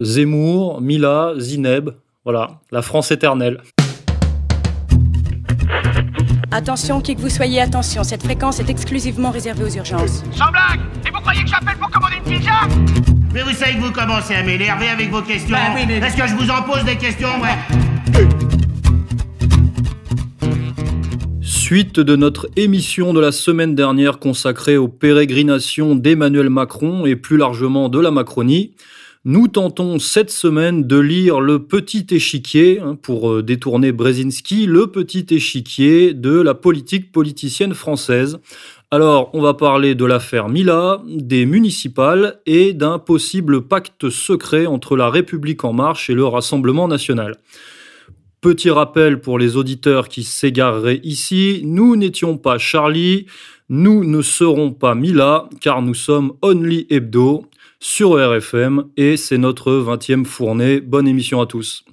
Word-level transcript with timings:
Zemmour, 0.00 0.80
Mila, 0.80 1.32
Zineb, 1.38 1.90
voilà, 2.24 2.60
la 2.70 2.82
France 2.82 3.10
éternelle. 3.10 3.60
Attention, 6.52 7.00
qui 7.00 7.16
que 7.16 7.20
vous 7.20 7.28
soyez, 7.28 7.60
attention, 7.60 8.04
cette 8.04 8.22
fréquence 8.22 8.60
est 8.60 8.70
exclusivement 8.70 9.32
réservée 9.32 9.64
aux 9.64 9.76
urgences. 9.76 10.22
Sans 10.32 10.52
blague 10.52 10.80
Et 11.04 11.10
vous 11.10 11.18
croyez 11.20 11.42
que 11.42 11.48
j'appelle 11.48 11.76
pour 11.80 11.90
commander 11.90 12.14
une 12.24 12.32
pizza? 12.32 12.52
Mais 13.34 13.42
vous 13.42 13.50
savez 13.50 13.72
que 13.74 13.80
vous 13.80 13.90
commencez 13.92 14.36
à 14.36 14.44
m'énerver 14.44 14.88
avec 14.88 15.10
vos 15.10 15.20
questions. 15.20 15.50
Bah 15.50 15.72
oui, 15.74 15.82
mais- 15.88 15.98
Est-ce 15.98 16.16
que 16.16 16.28
je 16.28 16.34
vous 16.36 16.48
en 16.48 16.62
pose 16.62 16.84
des 16.84 16.96
questions, 16.96 17.28
ouais 17.42 18.28
Suite 21.42 21.98
de 21.98 22.14
notre 22.14 22.48
émission 22.54 23.12
de 23.12 23.18
la 23.20 23.32
semaine 23.32 23.74
dernière 23.74 24.20
consacrée 24.20 24.76
aux 24.76 24.86
pérégrinations 24.88 25.96
d'Emmanuel 25.96 26.50
Macron 26.50 27.04
et 27.04 27.16
plus 27.16 27.36
largement 27.36 27.88
de 27.88 27.98
la 27.98 28.12
Macronie, 28.12 28.74
nous 29.24 29.48
tentons 29.48 29.98
cette 29.98 30.30
semaine 30.30 30.86
de 30.86 30.98
lire 30.98 31.40
le 31.40 31.64
petit 31.64 32.06
échiquier, 32.10 32.80
hein, 32.80 32.94
pour 32.94 33.30
euh, 33.30 33.42
détourner 33.42 33.92
Brzezinski, 33.92 34.66
le 34.66 34.86
petit 34.86 35.26
échiquier 35.30 36.14
de 36.14 36.40
la 36.40 36.54
politique 36.54 37.10
politicienne 37.10 37.74
française. 37.74 38.38
Alors, 38.90 39.30
on 39.34 39.42
va 39.42 39.54
parler 39.54 39.94
de 39.94 40.04
l'affaire 40.04 40.48
Mila, 40.48 41.02
des 41.06 41.46
municipales 41.46 42.40
et 42.46 42.72
d'un 42.72 42.98
possible 42.98 43.62
pacte 43.62 44.08
secret 44.08 44.66
entre 44.66 44.96
la 44.96 45.10
République 45.10 45.64
en 45.64 45.72
marche 45.72 46.08
et 46.08 46.14
le 46.14 46.24
Rassemblement 46.24 46.88
national. 46.88 47.36
Petit 48.40 48.70
rappel 48.70 49.20
pour 49.20 49.38
les 49.38 49.56
auditeurs 49.56 50.08
qui 50.08 50.22
s'égareraient 50.22 51.00
ici, 51.02 51.62
nous 51.64 51.96
n'étions 51.96 52.38
pas 52.38 52.56
Charlie, 52.56 53.26
nous 53.68 54.04
ne 54.04 54.22
serons 54.22 54.70
pas 54.72 54.94
Mila, 54.94 55.48
car 55.60 55.82
nous 55.82 55.94
sommes 55.94 56.32
Only 56.40 56.86
Hebdo 56.88 57.44
sur 57.80 58.10
RFM 58.12 58.84
et 58.96 59.16
c'est 59.16 59.38
notre 59.38 59.72
20e 59.72 60.24
fournée. 60.24 60.80
Bonne 60.80 61.06
émission 61.06 61.40
à 61.40 61.46
tous. 61.46 61.84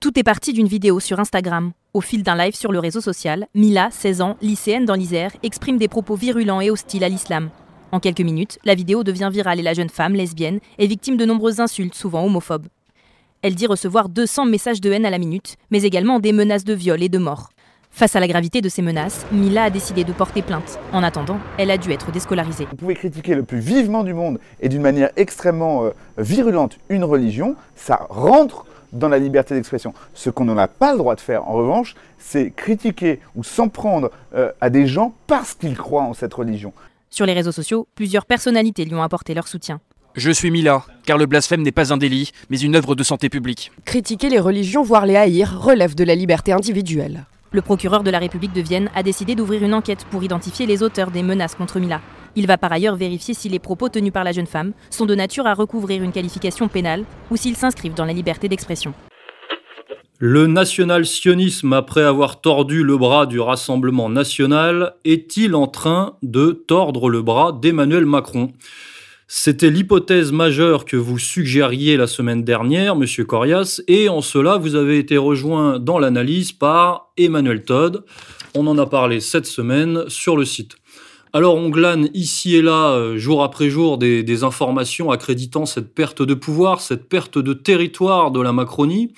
Tout 0.00 0.18
est 0.18 0.24
parti 0.24 0.52
d'une 0.52 0.66
vidéo 0.66 0.98
sur 0.98 1.20
Instagram. 1.20 1.72
Au 1.94 2.00
fil 2.00 2.22
d'un 2.22 2.36
live 2.36 2.54
sur 2.54 2.72
le 2.72 2.80
réseau 2.80 3.00
social, 3.00 3.46
Mila, 3.54 3.90
16 3.92 4.20
ans, 4.20 4.36
lycéenne 4.42 4.84
dans 4.84 4.94
l'Isère, 4.94 5.32
exprime 5.42 5.78
des 5.78 5.88
propos 5.88 6.16
virulents 6.16 6.60
et 6.60 6.70
hostiles 6.70 7.04
à 7.04 7.08
l'islam. 7.08 7.50
En 7.92 8.00
quelques 8.00 8.20
minutes, 8.20 8.58
la 8.64 8.74
vidéo 8.74 9.04
devient 9.04 9.30
virale 9.32 9.60
et 9.60 9.62
la 9.62 9.74
jeune 9.74 9.90
femme, 9.90 10.14
lesbienne, 10.14 10.60
est 10.78 10.86
victime 10.86 11.16
de 11.16 11.26
nombreuses 11.26 11.60
insultes, 11.60 11.94
souvent 11.94 12.24
homophobes. 12.24 12.66
Elle 13.42 13.54
dit 13.54 13.66
recevoir 13.66 14.08
200 14.08 14.46
messages 14.46 14.80
de 14.80 14.90
haine 14.90 15.06
à 15.06 15.10
la 15.10 15.18
minute, 15.18 15.56
mais 15.70 15.82
également 15.82 16.18
des 16.18 16.32
menaces 16.32 16.64
de 16.64 16.74
viol 16.74 17.02
et 17.02 17.08
de 17.08 17.18
mort. 17.18 17.50
Face 17.94 18.16
à 18.16 18.20
la 18.20 18.26
gravité 18.26 18.62
de 18.62 18.70
ces 18.70 18.80
menaces, 18.80 19.26
Mila 19.30 19.64
a 19.64 19.70
décidé 19.70 20.02
de 20.02 20.12
porter 20.12 20.40
plainte. 20.40 20.78
En 20.92 21.02
attendant, 21.02 21.38
elle 21.58 21.70
a 21.70 21.76
dû 21.76 21.92
être 21.92 22.10
déscolarisée. 22.10 22.66
Vous 22.70 22.76
pouvez 22.76 22.94
critiquer 22.94 23.34
le 23.34 23.42
plus 23.42 23.60
vivement 23.60 24.02
du 24.02 24.14
monde 24.14 24.40
et 24.60 24.70
d'une 24.70 24.80
manière 24.80 25.10
extrêmement 25.16 25.84
euh, 25.84 25.90
virulente 26.16 26.78
une 26.88 27.04
religion, 27.04 27.54
ça 27.76 28.06
rentre 28.08 28.64
dans 28.92 29.08
la 29.08 29.18
liberté 29.18 29.54
d'expression. 29.54 29.92
Ce 30.14 30.30
qu'on 30.30 30.46
n'a 30.46 30.68
pas 30.68 30.92
le 30.92 30.98
droit 30.98 31.14
de 31.14 31.20
faire, 31.20 31.46
en 31.46 31.52
revanche, 31.52 31.94
c'est 32.18 32.50
critiquer 32.50 33.20
ou 33.36 33.44
s'en 33.44 33.68
prendre 33.68 34.10
euh, 34.34 34.50
à 34.60 34.70
des 34.70 34.86
gens 34.86 35.12
parce 35.26 35.54
qu'ils 35.54 35.76
croient 35.76 36.02
en 36.02 36.14
cette 36.14 36.32
religion. 36.32 36.72
Sur 37.10 37.26
les 37.26 37.34
réseaux 37.34 37.52
sociaux, 37.52 37.86
plusieurs 37.94 38.24
personnalités 38.24 38.86
lui 38.86 38.94
ont 38.94 39.02
apporté 39.02 39.34
leur 39.34 39.46
soutien. 39.46 39.80
Je 40.14 40.30
suis 40.30 40.50
Mila, 40.50 40.82
car 41.04 41.18
le 41.18 41.26
blasphème 41.26 41.62
n'est 41.62 41.72
pas 41.72 41.92
un 41.92 41.98
délit, 41.98 42.32
mais 42.48 42.58
une 42.58 42.74
œuvre 42.74 42.94
de 42.94 43.02
santé 43.02 43.28
publique. 43.28 43.70
Critiquer 43.84 44.30
les 44.30 44.40
religions, 44.40 44.82
voire 44.82 45.06
les 45.06 45.16
haïr, 45.16 45.60
relève 45.60 45.94
de 45.94 46.04
la 46.04 46.14
liberté 46.14 46.52
individuelle. 46.52 47.26
Le 47.54 47.60
procureur 47.60 48.02
de 48.02 48.10
la 48.10 48.18
République 48.18 48.54
de 48.54 48.62
Vienne 48.62 48.88
a 48.94 49.02
décidé 49.02 49.34
d'ouvrir 49.34 49.62
une 49.62 49.74
enquête 49.74 50.06
pour 50.10 50.24
identifier 50.24 50.64
les 50.64 50.82
auteurs 50.82 51.10
des 51.10 51.22
menaces 51.22 51.54
contre 51.54 51.80
Mila. 51.80 52.00
Il 52.34 52.46
va 52.46 52.56
par 52.56 52.72
ailleurs 52.72 52.96
vérifier 52.96 53.34
si 53.34 53.50
les 53.50 53.58
propos 53.58 53.90
tenus 53.90 54.10
par 54.10 54.24
la 54.24 54.32
jeune 54.32 54.46
femme 54.46 54.72
sont 54.88 55.04
de 55.04 55.14
nature 55.14 55.46
à 55.46 55.52
recouvrir 55.52 56.02
une 56.02 56.12
qualification 56.12 56.68
pénale 56.68 57.04
ou 57.30 57.36
s'ils 57.36 57.56
s'inscrivent 57.56 57.92
dans 57.92 58.06
la 58.06 58.14
liberté 58.14 58.48
d'expression. 58.48 58.94
Le 60.18 60.46
national-sionisme, 60.46 61.74
après 61.74 62.04
avoir 62.04 62.40
tordu 62.40 62.84
le 62.84 62.96
bras 62.96 63.26
du 63.26 63.38
Rassemblement 63.38 64.08
national, 64.08 64.94
est-il 65.04 65.54
en 65.54 65.66
train 65.66 66.16
de 66.22 66.52
tordre 66.52 67.10
le 67.10 67.20
bras 67.20 67.52
d'Emmanuel 67.52 68.06
Macron? 68.06 68.52
C'était 69.34 69.70
l'hypothèse 69.70 70.30
majeure 70.30 70.84
que 70.84 70.98
vous 70.98 71.18
suggériez 71.18 71.96
la 71.96 72.06
semaine 72.06 72.44
dernière, 72.44 72.96
Monsieur 72.96 73.24
Corias, 73.24 73.80
et 73.88 74.10
en 74.10 74.20
cela, 74.20 74.58
vous 74.58 74.74
avez 74.74 74.98
été 74.98 75.16
rejoint 75.16 75.78
dans 75.78 75.98
l'analyse 75.98 76.52
par 76.52 77.10
Emmanuel 77.16 77.64
Todd. 77.64 78.04
On 78.54 78.66
en 78.66 78.76
a 78.76 78.84
parlé 78.84 79.20
cette 79.20 79.46
semaine 79.46 80.04
sur 80.08 80.36
le 80.36 80.44
site. 80.44 80.76
Alors 81.32 81.56
on 81.56 81.70
glane 81.70 82.10
ici 82.12 82.56
et 82.56 82.60
là, 82.60 82.90
euh, 82.90 83.16
jour 83.16 83.42
après 83.42 83.70
jour, 83.70 83.96
des, 83.96 84.44
informations 84.44 85.10
accréditant 85.10 85.64
cette 85.64 85.94
perte 85.94 86.20
de 86.20 86.34
pouvoir, 86.34 86.82
cette 86.82 87.08
perte 87.08 87.38
de 87.38 87.54
territoire 87.54 88.32
de 88.32 88.42
la 88.42 88.52
Macronie. 88.52 89.14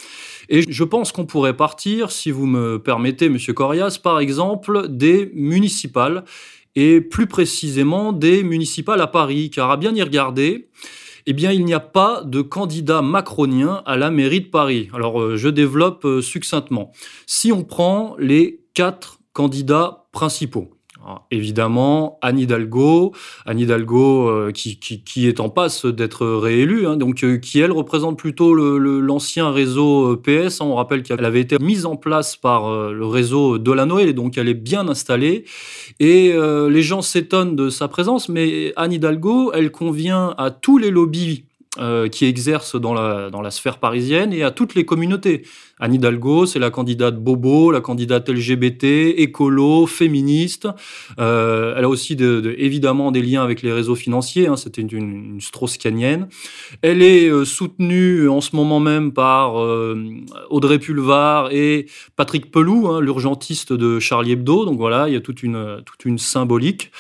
Et 0.49 0.63
je 0.71 0.85
pense 0.85 1.11
qu'on 1.11 1.27
pourrait 1.27 1.57
partir, 1.57 2.13
si 2.13 2.31
vous 2.31 2.47
me 2.47 2.79
permettez, 2.79 3.29
Monsieur 3.29 3.53
Corias, 3.53 3.99
par 4.01 4.21
exemple, 4.21 4.87
des 4.89 5.33
municipales, 5.35 6.23
et 6.77 7.01
plus 7.01 7.27
précisément 7.27 8.13
des 8.13 8.43
municipales 8.43 9.01
à 9.01 9.07
Paris, 9.07 9.51
car 9.51 9.71
à 9.71 9.77
bien 9.77 9.95
y 9.95 10.03
regarder, 10.03 10.69
eh 11.27 11.33
bien, 11.33 11.53
il 11.53 11.65
n'y 11.65 11.75
a 11.75 11.81
pas 11.81 12.23
de 12.25 12.43
candidat 12.43 13.01
macronien 13.01 13.83
à 13.87 13.97
la 13.97 14.11
mairie 14.11 14.43
de 14.43 14.49
Paris. 14.49 14.91
Alors, 14.93 15.21
euh, 15.21 15.37
je 15.37 15.49
développe 15.49 16.05
euh, 16.05 16.21
succinctement. 16.21 16.93
Si 17.27 17.51
on 17.51 17.65
prend 17.65 18.15
les 18.19 18.61
quatre 18.75 19.21
candidats 19.33 20.07
principaux, 20.13 20.74
alors, 21.05 21.27
évidemment, 21.31 22.19
Anne 22.23 22.39
Hidalgo, 22.39 23.13
Anne 23.45 23.61
Hidalgo 23.61 24.29
euh, 24.31 24.53
qui, 24.53 25.29
est 25.29 25.39
en 25.39 25.51
passe 25.51 25.85
d'être 25.85 26.27
réélue, 26.27 26.87
hein, 26.87 26.99
euh, 27.23 27.37
qui 27.37 27.61
elle 27.61 27.73
représente 27.73 28.17
plutôt 28.17 28.55
l'ancien 28.55 29.51
réseau 29.51 30.13
euh, 30.13 30.17
PS. 30.17 30.63
hein. 30.63 30.65
on 30.65 30.77
rappelle 30.77 31.03
qu'elle 31.03 31.25
avait 31.27 31.43
été 31.43 31.59
mise 31.59 31.85
en 31.85 31.97
place 31.97 32.37
par 32.37 32.91
le 32.91 33.05
réseau 33.05 33.59
Delanoë, 33.59 34.15
donc 34.15 34.39
elle 34.39 34.49
est 34.49 34.55
bien 34.55 34.89
installée. 34.89 35.45
Et 36.01 36.33
les 36.33 36.83
gens 36.83 37.03
s'étonnent 37.03 37.57
de 37.57 37.69
sa 37.69 37.89
présence, 37.89 38.29
mais 38.29 38.73
Anne 38.77 38.93
Hidalgo, 38.93 39.53
elle 39.53 39.71
convient 39.71 40.35
à 40.39 40.51
tous 40.51 40.79
les 40.79 40.91
lobbies 40.91 41.45
qui 42.13 42.25
exercent 42.25 42.77
dans 42.77 42.95
la, 42.95 43.31
dans 43.31 43.43
la 43.43 43.51
sphère 43.51 43.79
parisienne 43.79 44.33
et 44.33 44.43
à 44.43 44.51
toutes 44.51 44.75
les 44.75 44.85
communautés. 44.85 45.43
Anne 45.81 45.95
Hidalgo, 45.95 46.47
c'est 46.47 46.59
la 46.59 46.71
candidate 46.71 47.19
bobo, 47.23 47.71
la 47.71 47.81
candidate 47.81 48.29
LGBT, 48.29 48.85
écolo, 49.19 49.87
féministe. 49.87 50.69
Euh, 51.19 51.75
elle 51.77 51.85
a 51.85 51.89
aussi 51.89 52.17
de- 52.17 52.41
de- 52.41 52.55
évidemment 52.59 53.11
des 53.11 53.23
liens 53.23 53.43
avec 53.43 53.63
les 53.63 53.73
réseaux 53.73 53.95
financiers. 53.97 54.47
hein, 54.47 54.57
C'était 54.57 54.83
une, 54.83 54.91
une 55.35 55.41
strauss-canienne. 55.41 56.29
Elle 56.83 57.03
est 57.03 57.29
euh, 57.29 57.45
soutenue 57.45 58.29
en 58.29 58.41
ce 58.41 58.55
moment 58.57 58.81
même 58.81 59.13
par 59.13 59.61
euh, 59.61 59.97
Audrey 60.51 60.79
Pulvar 60.79 61.51
et 61.53 61.87
Patrick 62.17 62.51
Pelou, 62.51 62.89
hein, 62.89 63.01
l'urgentiste 63.01 63.73
de 63.73 63.99
Charlie 63.99 64.33
Hebdo. 64.33 64.65
Donc 64.65 64.79
voilà, 64.79 65.09
il 65.09 65.15
y 65.15 65.17
a 65.17 65.21
toute 65.21 65.43
une, 65.43 65.81
symbolique. 66.19 66.93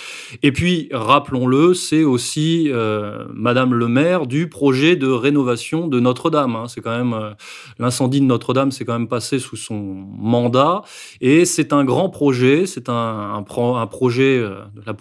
Et 0.43 0.51
puis, 0.53 0.89
rappelons-le, 0.93 1.75
c'est 1.75 2.05
aussi 2.05 2.71
euh, 2.73 3.25
Madame 3.33 3.75
le 3.75 3.87
maire 3.89 4.27
du 4.27 4.49
projet 4.49 4.97
de 4.97 5.07
rénovation 5.09 5.87
de 5.89 6.01
Notre-Dame. 6.01 6.57
hein. 6.57 6.65
C'est 6.69 6.81
quand 6.81 6.97
même 6.97 7.13
euh, 7.15 7.31
l'incendie 7.79 8.21
de 8.21 8.25
Notre-Dame, 8.27 8.64
c'est 8.71 8.85
quand 8.85 8.93
même 8.93 9.09
passé 9.09 9.39
sous 9.39 9.57
son 9.57 9.77
mandat. 9.77 10.83
Et 11.21 11.45
c'est 11.45 11.73
un 11.73 11.85
grand 11.85 12.11
projet, 12.11 12.67
c'est 12.67 12.89
un, 12.89 13.35
un, 13.35 13.43
pro- 13.43 13.77
un 13.77 13.87
projet, 13.87 14.39
euh, 14.39 14.61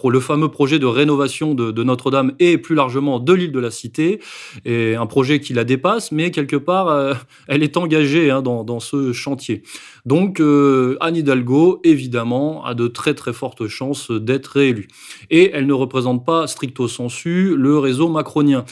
le 0.09 0.19
fameux 0.19 0.49
projet 0.49 0.79
de 0.79 0.85
rénovation 0.85 1.53
de, 1.53 1.83
Notre-Dame 1.83 2.33
et 2.39 2.57
plus 2.57 2.75
largement 2.75 3.19
de 3.19 3.33
l'île 3.33 3.51
de 3.51 3.59
la 3.59 3.71
Cité. 3.71 4.19
Et 4.65 4.95
un 4.95 5.05
projet 5.05 5.39
qui 5.39 5.53
la 5.53 5.63
dépasse, 5.63 6.11
mais 6.11 6.31
quelque 6.31 6.55
part, 6.55 6.87
euh, 6.87 7.13
elle 7.47 7.63
est 7.63 7.77
engagée 7.77 8.31
hein, 8.31 8.41
dans, 8.41 8.63
dans 8.63 8.79
ce 8.79 9.13
chantier. 9.13 9.63
Donc, 10.05 10.39
euh, 10.39 10.97
Anne 10.99 11.15
Hidalgo, 11.15 11.79
évidemment, 11.83 12.65
a 12.65 12.73
de 12.73 12.87
très 12.87 13.13
très 13.13 13.33
fortes 13.33 13.67
chances 13.67 14.11
d'être 14.11 14.47
réélue. 14.47 14.87
Et 15.29 15.51
elle 15.53 15.65
ne 15.65 15.73
représente 15.73 16.25
pas 16.25 16.47
stricto 16.47 16.87
sensu 16.87 17.55
le 17.55 17.77
réseau 17.77 18.09
macronien. 18.09 18.65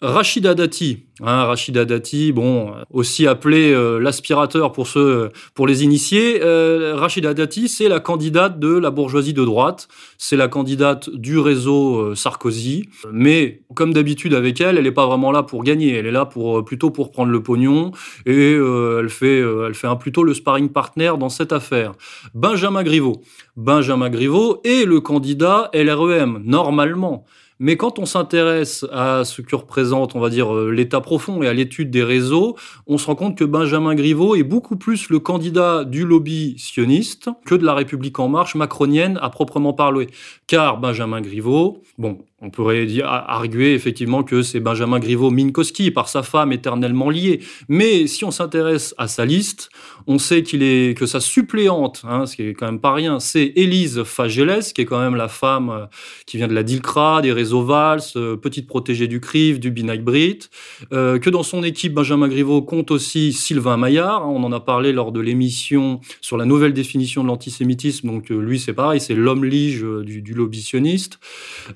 Rachida 0.00 0.54
Dati, 0.54 1.06
hein, 1.22 1.42
Rachida 1.46 1.84
Dati, 1.84 2.30
bon, 2.30 2.68
euh, 2.68 2.82
aussi 2.92 3.26
appelé 3.26 3.72
euh, 3.72 3.98
l'aspirateur 3.98 4.70
pour 4.70 4.86
ceux, 4.86 5.30
pour 5.54 5.66
les 5.66 5.82
initiés. 5.82 6.40
Euh, 6.40 6.94
Rachida 6.94 7.34
Dati, 7.34 7.68
c'est 7.68 7.88
la 7.88 7.98
candidate 7.98 8.60
de 8.60 8.68
la 8.68 8.92
bourgeoisie 8.92 9.32
de 9.32 9.44
droite, 9.44 9.88
c'est 10.16 10.36
la 10.36 10.46
candidate 10.46 11.10
du 11.10 11.40
réseau 11.40 12.14
Sarkozy. 12.14 12.88
Mais 13.12 13.62
comme 13.74 13.92
d'habitude 13.92 14.34
avec 14.34 14.60
elle, 14.60 14.78
elle 14.78 14.84
n'est 14.84 14.92
pas 14.92 15.06
vraiment 15.06 15.32
là 15.32 15.42
pour 15.42 15.64
gagner. 15.64 15.94
Elle 15.94 16.06
est 16.06 16.12
là 16.12 16.26
pour 16.26 16.64
plutôt 16.64 16.90
pour 16.90 17.10
prendre 17.10 17.32
le 17.32 17.42
pognon 17.42 17.90
et 18.24 18.52
elle 18.52 19.08
fait, 19.08 19.40
elle 19.40 19.74
fait 19.74 19.88
un, 19.88 19.96
plutôt 19.96 20.22
le 20.22 20.32
sparring 20.32 20.68
partner 20.68 21.12
dans 21.18 21.28
cette 21.28 21.52
affaire. 21.52 21.92
Benjamin 22.34 22.84
Griveaux, 22.84 23.22
Benjamin 23.56 24.10
Griveaux 24.10 24.60
est 24.62 24.84
le 24.84 25.00
candidat 25.00 25.70
LREM 25.74 26.40
normalement. 26.44 27.24
Mais 27.60 27.76
quand 27.76 27.98
on 27.98 28.06
s'intéresse 28.06 28.86
à 28.92 29.24
ce 29.24 29.42
que 29.42 29.56
représente, 29.56 30.14
on 30.14 30.20
va 30.20 30.30
dire, 30.30 30.54
euh, 30.54 30.70
l'état 30.70 31.00
profond 31.00 31.42
et 31.42 31.48
à 31.48 31.52
l'étude 31.52 31.90
des 31.90 32.04
réseaux, 32.04 32.56
on 32.86 32.98
se 32.98 33.06
rend 33.06 33.16
compte 33.16 33.36
que 33.36 33.44
Benjamin 33.44 33.94
Griveaux 33.94 34.36
est 34.36 34.44
beaucoup 34.44 34.76
plus 34.76 35.10
le 35.10 35.18
candidat 35.18 35.84
du 35.84 36.06
lobby 36.06 36.54
sioniste 36.58 37.30
que 37.44 37.56
de 37.56 37.64
la 37.64 37.74
République 37.74 38.18
en 38.20 38.28
marche 38.28 38.54
macronienne 38.54 39.18
à 39.20 39.30
proprement 39.30 39.72
parler. 39.72 40.08
Car 40.46 40.78
Benjamin 40.78 41.20
Griveaux, 41.20 41.82
bon, 41.98 42.18
on 42.40 42.50
pourrait 42.50 42.86
arguer 43.02 43.74
effectivement 43.74 44.22
que 44.22 44.42
c'est 44.42 44.60
Benjamin 44.60 45.00
Griveaux 45.00 45.30
Minkowski 45.30 45.90
par 45.90 46.08
sa 46.08 46.22
femme 46.22 46.52
éternellement 46.52 47.10
liée. 47.10 47.40
Mais 47.68 48.06
si 48.06 48.24
on 48.24 48.30
s'intéresse 48.30 48.94
à 48.96 49.08
sa 49.08 49.24
liste, 49.24 49.70
on 50.06 50.18
sait 50.18 50.44
qu'il 50.44 50.62
est 50.62 50.96
que 50.96 51.04
sa 51.04 51.18
suppléante, 51.18 52.02
hein, 52.08 52.26
ce 52.26 52.36
qui 52.36 52.42
est 52.42 52.54
quand 52.54 52.66
même 52.66 52.78
pas 52.78 52.92
rien, 52.92 53.18
c'est 53.18 53.52
Élise 53.56 54.04
Fageles, 54.04 54.72
qui 54.72 54.82
est 54.82 54.84
quand 54.84 55.00
même 55.00 55.16
la 55.16 55.26
femme 55.26 55.70
euh, 55.70 55.86
qui 56.26 56.36
vient 56.36 56.46
de 56.46 56.54
la 56.54 56.62
DILCRA, 56.62 57.22
des 57.22 57.32
réseaux 57.32 57.62
Vals, 57.62 58.02
euh, 58.14 58.36
petite 58.36 58.68
protégée 58.68 59.08
du 59.08 59.18
CRIF, 59.18 59.58
du 59.58 59.72
Binac 59.72 60.04
Brit, 60.04 60.48
euh, 60.92 61.18
que 61.18 61.30
dans 61.30 61.42
son 61.42 61.64
équipe 61.64 61.92
Benjamin 61.92 62.28
Griveaux 62.28 62.62
compte 62.62 62.92
aussi 62.92 63.32
Sylvain 63.32 63.76
Maillard. 63.76 64.22
Hein, 64.22 64.30
on 64.32 64.44
en 64.44 64.52
a 64.52 64.60
parlé 64.60 64.92
lors 64.92 65.10
de 65.10 65.20
l'émission 65.20 66.00
sur 66.20 66.36
la 66.36 66.44
nouvelle 66.44 66.72
définition 66.72 67.24
de 67.24 67.28
l'antisémitisme. 67.28 68.06
Donc 68.06 68.28
lui, 68.28 68.60
c'est 68.60 68.74
pareil, 68.74 69.00
c'est 69.00 69.14
l'homme 69.14 69.44
lige 69.44 69.82
du, 70.04 70.22
du 70.22 70.34
lobbytionniste. 70.34 71.18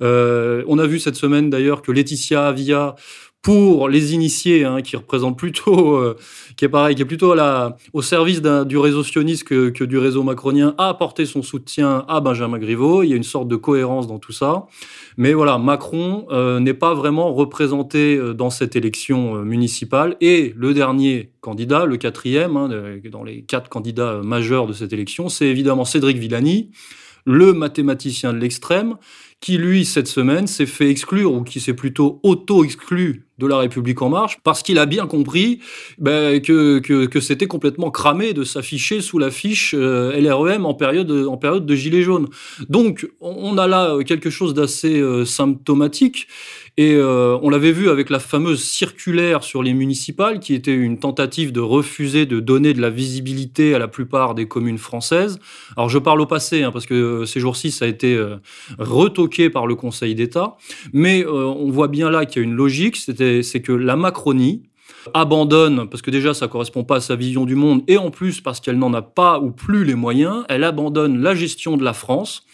Euh, 0.00 0.51
on 0.66 0.78
a 0.78 0.86
vu 0.86 0.98
cette 0.98 1.16
semaine 1.16 1.50
d'ailleurs 1.50 1.82
que 1.82 1.92
Laetitia 1.92 2.46
Avia 2.46 2.94
pour 3.42 3.88
les 3.88 4.14
initiés, 4.14 4.64
hein, 4.64 4.82
qui 4.82 4.96
représente 4.96 5.36
plutôt, 5.36 5.96
euh, 5.96 6.16
qui 6.56 6.64
est 6.64 6.68
pareil, 6.68 6.94
qui 6.94 7.02
est 7.02 7.06
plutôt 7.06 7.34
au 7.92 8.02
service 8.02 8.40
du 8.40 8.78
réseau 8.78 9.02
sioniste 9.02 9.44
que, 9.44 9.84
du 9.84 9.98
réseau 9.98 10.22
macronien, 10.22 10.76
a 10.78 10.88
apporté 10.88 11.26
son 11.26 11.42
soutien 11.42 12.04
à 12.08 12.20
Benjamin 12.20 12.58
Griveaux. 12.58 13.02
Il 13.02 13.10
y 13.10 13.12
a 13.12 13.16
une 13.16 13.24
sorte 13.24 13.48
de 13.48 13.56
cohérence 13.56 14.06
dans 14.06 14.20
tout 14.20 14.32
ça. 14.32 14.66
Mais 15.16 15.32
voilà, 15.32 15.58
Macron 15.58 16.26
euh, 16.30 16.60
n'est 16.60 16.72
pas 16.72 16.94
vraiment 16.94 17.34
représenté 17.34 18.18
dans 18.34 18.50
cette 18.50 18.76
élection 18.76 19.42
municipale. 19.42 20.16
Et 20.20 20.54
le 20.56 20.72
dernier 20.72 21.32
candidat, 21.40 21.84
le 21.84 21.96
quatrième, 21.96 22.56
hein, 22.56 22.70
dans 23.10 23.24
les 23.24 23.42
quatre 23.42 23.68
candidats 23.68 24.20
majeurs 24.22 24.68
de 24.68 24.72
cette 24.72 24.92
élection, 24.92 25.28
c'est 25.28 25.46
évidemment 25.46 25.84
Cédric 25.84 26.16
Villani, 26.16 26.70
le 27.24 27.52
mathématicien 27.52 28.32
de 28.32 28.38
l'extrême, 28.38 28.96
qui, 29.42 29.58
lui, 29.58 29.84
cette 29.84 30.06
semaine, 30.06 30.46
s'est 30.46 30.66
fait 30.66 30.88
exclure, 30.88 31.34
ou 31.34 31.42
qui 31.42 31.60
s'est 31.60 31.74
plutôt 31.74 32.20
auto-exclu 32.22 33.26
de 33.46 33.52
la 33.52 33.58
République 33.58 34.00
en 34.02 34.08
marche, 34.08 34.38
parce 34.42 34.62
qu'il 34.62 34.78
a 34.78 34.86
bien 34.86 35.06
compris 35.06 35.60
ben, 35.98 36.40
que, 36.40 36.78
que, 36.78 37.20
c'était 37.20 37.46
complètement 37.46 37.90
cramé 37.90 38.32
de 38.32 38.44
s'afficher 38.44 39.00
sous 39.00 39.18
l'affiche 39.18 39.74
euh, 39.76 40.18
LREM 40.20 40.66
en 40.66 40.74
période, 40.74 41.10
en 41.10 41.36
période 41.36 41.66
de 41.66 41.74
gilet 41.74 42.02
jaune. 42.02 42.28
Donc, 42.68 43.08
on 43.20 43.58
a 43.58 43.66
là 43.66 43.96
quelque 44.04 44.30
chose 44.30 44.54
d'assez 44.54 45.00
euh, 45.00 45.24
symptomatique. 45.24 46.26
Et 46.78 46.94
euh, 46.94 47.38
on 47.42 47.50
l'avait 47.50 47.70
vu 47.70 47.90
avec 47.90 48.08
la 48.08 48.18
fameuse 48.18 48.64
circulaire 48.64 49.44
sur 49.44 49.62
les 49.62 49.74
municipales, 49.74 50.40
qui 50.40 50.54
était 50.54 50.72
une 50.72 50.98
tentative 50.98 51.52
de 51.52 51.60
refuser 51.60 52.24
de 52.24 52.40
donner 52.40 52.72
de 52.72 52.80
la 52.80 52.88
visibilité 52.88 53.74
à 53.74 53.78
la 53.78 53.88
plupart 53.88 54.34
des 54.34 54.48
communes 54.48 54.78
françaises. 54.78 55.38
Alors 55.76 55.90
je 55.90 55.98
parle 55.98 56.22
au 56.22 56.26
passé, 56.26 56.62
hein, 56.62 56.72
parce 56.72 56.86
que 56.86 57.26
ces 57.26 57.40
jours-ci, 57.40 57.72
ça 57.72 57.84
a 57.84 57.88
été 57.88 58.18
retoqué 58.78 59.50
par 59.50 59.66
le 59.66 59.74
Conseil 59.74 60.14
d'État. 60.14 60.56
Mais 60.94 61.26
on 61.26 61.70
voit 61.70 61.88
bien 61.88 62.08
là 62.08 62.24
qu'il 62.24 62.40
y 62.40 62.44
a 62.44 62.48
une 62.48 62.54
logique, 62.54 62.96
c'est 63.40 63.62
que 63.62 63.72
la 63.72 63.96
Macronie, 63.96 64.64
abandonne, 65.14 65.88
parce 65.88 66.02
que 66.02 66.10
déjà 66.10 66.32
ça 66.34 66.46
correspond 66.46 66.84
pas 66.84 66.96
à 66.96 67.00
sa 67.00 67.16
vision 67.16 67.44
du 67.44 67.54
monde, 67.54 67.82
et 67.88 67.96
en 67.96 68.10
plus 68.10 68.40
parce 68.40 68.60
qu'elle 68.60 68.78
n'en 68.78 68.92
a 68.94 69.02
pas 69.02 69.40
ou 69.40 69.50
plus 69.50 69.84
les 69.84 69.94
moyens, 69.94 70.44
elle 70.48 70.64
abandonne 70.64 71.20
la 71.20 71.34
gestion 71.34 71.76
de 71.76 71.82
la 71.82 71.92
France 71.92 72.46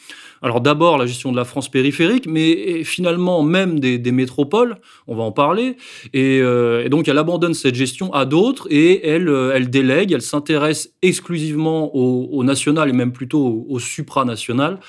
alors 0.42 0.60
d'abord 0.60 0.98
la 0.98 1.06
gestion 1.06 1.32
de 1.32 1.36
la 1.36 1.44
France 1.44 1.68
périphérique, 1.68 2.26
mais 2.28 2.84
finalement 2.84 3.42
même 3.42 3.80
des, 3.80 4.12
métropoles, 4.12 4.76
on 5.06 5.14
va 5.14 5.22
en 5.22 5.32
parler. 5.32 5.76
Euh, 6.16 6.84
et, 6.84 6.88
donc 6.88 7.08
elle 7.08 7.18
abandonne 7.18 7.54
cette 7.54 7.74
gestion 7.74 8.12
à 8.12 8.24
d'autres 8.24 8.66
et 8.70 9.06
elle, 9.06 9.28
euh, 9.28 9.58
délègue, 9.60 10.12
elle 10.12 10.22
s'intéresse 10.22 10.94
exclusivement 11.02 11.94
au, 11.94 12.42
national 12.44 12.88
et 12.88 12.92
même 12.92 13.12
plutôt 13.12 13.66
au, 13.68 13.78
supranational. 13.78 14.80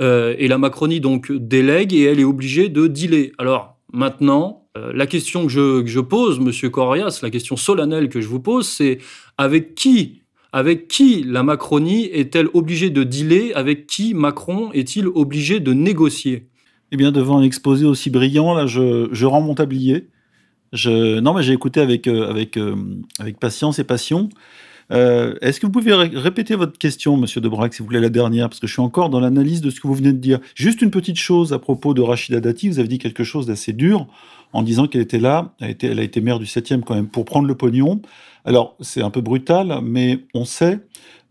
Euh, 0.00 0.34
et 0.38 0.48
la 0.48 0.58
Macronie 0.58 1.00
donc 1.00 1.32
délègue 1.32 1.94
et 1.94 2.02
elle 2.02 2.20
est 2.20 2.24
obligée 2.24 2.68
de 2.68 2.86
dealer. 2.86 3.32
Alors 3.38 3.76
maintenant, 3.92 4.65
la 4.94 5.06
question 5.06 5.46
que 5.46 5.52
je, 5.52 5.82
que 5.82 5.88
je 5.88 6.00
pose, 6.00 6.40
Monsieur 6.40 6.70
Corias, 6.70 7.20
la 7.22 7.30
question 7.30 7.56
solennelle 7.56 8.08
que 8.08 8.20
je 8.20 8.28
vous 8.28 8.40
pose, 8.40 8.68
c'est 8.68 8.98
avec 9.38 9.74
qui 9.74 10.22
avec 10.56 10.88
qui 10.88 11.22
la 11.22 11.42
Macronie 11.42 12.06
est-elle 12.06 12.48
obligée 12.54 12.88
de 12.88 13.04
dealer 13.04 13.52
Avec 13.54 13.86
qui 13.86 14.14
Macron 14.14 14.72
est-il 14.72 15.06
obligé 15.06 15.60
de 15.60 15.74
négocier? 15.74 16.48
Eh 16.92 16.96
bien, 16.96 17.12
devant 17.12 17.38
un 17.38 17.42
exposé 17.42 17.84
aussi 17.84 18.08
brillant, 18.08 18.54
là, 18.54 18.66
je, 18.66 19.24
rends 19.26 19.42
mon 19.42 19.54
tablier. 19.54 20.08
Je, 20.72 21.18
non, 21.20 21.34
mais 21.34 21.42
j'ai 21.42 21.52
écouté 21.52 21.80
avec, 21.80 22.06
euh, 22.06 22.30
avec, 22.30 22.56
euh, 22.56 22.74
avec 23.18 23.38
patience 23.38 23.78
et 23.78 23.84
passion. 23.84 24.30
Euh, 24.92 25.34
est-ce 25.42 25.60
que 25.60 25.66
vous 25.66 25.72
pouvez 25.72 25.92
répéter 25.92 26.54
votre 26.54 26.78
question, 26.78 27.18
Monsieur 27.18 27.42
Debrac, 27.42 27.74
si 27.74 27.80
vous 27.80 27.86
voulez 27.86 28.00
la 28.00 28.08
dernière, 28.08 28.48
parce 28.48 28.60
que 28.60 28.66
je 28.66 28.72
suis 28.72 28.82
encore 28.82 29.10
dans 29.10 29.20
l'analyse 29.20 29.60
de 29.60 29.68
ce 29.68 29.80
que 29.80 29.86
vous 29.86 29.94
venez 29.94 30.12
de 30.12 30.18
dire. 30.18 30.38
Juste 30.54 30.80
une 30.80 30.90
petite 30.90 31.18
chose 31.18 31.52
à 31.52 31.58
propos 31.58 31.92
de 31.92 32.00
Rachida 32.00 32.40
Dati. 32.40 32.68
Vous 32.68 32.78
avez 32.78 32.88
dit 32.88 32.98
quelque 32.98 33.24
chose 33.24 33.46
d'assez 33.46 33.72
dur 33.72 34.06
en 34.52 34.62
disant 34.62 34.86
qu'elle 34.86 35.02
était 35.02 35.18
là, 35.18 35.54
elle, 35.60 35.76
elle 35.82 35.98
a 35.98 36.02
été 36.02 36.20
maire 36.20 36.38
du 36.38 36.46
7e 36.46 36.82
quand 36.82 36.94
même, 36.94 37.08
pour 37.08 37.24
prendre 37.24 37.46
le 37.46 37.54
pognon. 37.54 38.00
Alors, 38.44 38.76
c'est 38.80 39.02
un 39.02 39.10
peu 39.10 39.20
brutal, 39.20 39.80
mais 39.82 40.20
on 40.32 40.44
sait, 40.44 40.80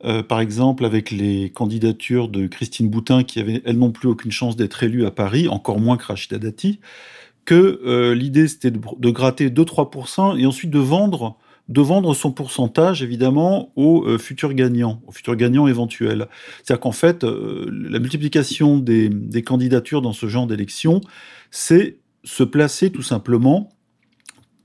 euh, 0.03 0.21
par 0.21 0.41
exemple, 0.41 0.85
avec 0.85 1.11
les 1.11 1.49
candidatures 1.49 2.27
de 2.27 2.45
Christine 2.47 2.89
Boutin, 2.89 3.23
qui 3.23 3.39
avait, 3.39 3.61
elle 3.65 3.77
non 3.77 3.91
plus, 3.91 4.09
aucune 4.09 4.31
chance 4.31 4.55
d'être 4.55 4.83
élue 4.83 5.05
à 5.05 5.11
Paris, 5.11 5.47
encore 5.47 5.79
moins 5.79 5.95
que 5.97 6.05
Rachida 6.05 6.37
Dati, 6.37 6.79
que 7.45 7.81
euh, 7.85 8.13
l'idée, 8.13 8.47
c'était 8.47 8.71
de, 8.71 9.09
gratter 9.09 9.49
2-3% 9.49 10.37
et 10.37 10.45
ensuite 10.45 10.71
de 10.71 10.79
vendre 10.79 11.37
de 11.67 11.81
vendre 11.81 12.13
son 12.13 12.31
pourcentage, 12.31 13.01
évidemment, 13.01 13.71
aux 13.75 14.05
euh, 14.05 14.19
futurs 14.19 14.53
gagnants, 14.53 15.01
aux 15.07 15.11
futurs 15.11 15.35
gagnants 15.35 15.65
éventuels. 15.65 16.27
C'est-à-dire 16.57 16.79
qu'en 16.79 16.91
fait, 16.91 17.23
la 17.23 17.97
multiplication 17.97 18.77
des, 18.77 19.09
des, 19.09 19.41
candidatures 19.41 20.03
dans 20.03 20.13
ce 20.13 20.27
genre 20.27 20.45
d'élection, 20.45 21.01
c'est 21.49 21.97
se 22.25 22.43
placer 22.43 22.91
tout 22.91 23.01
simplement 23.01 23.69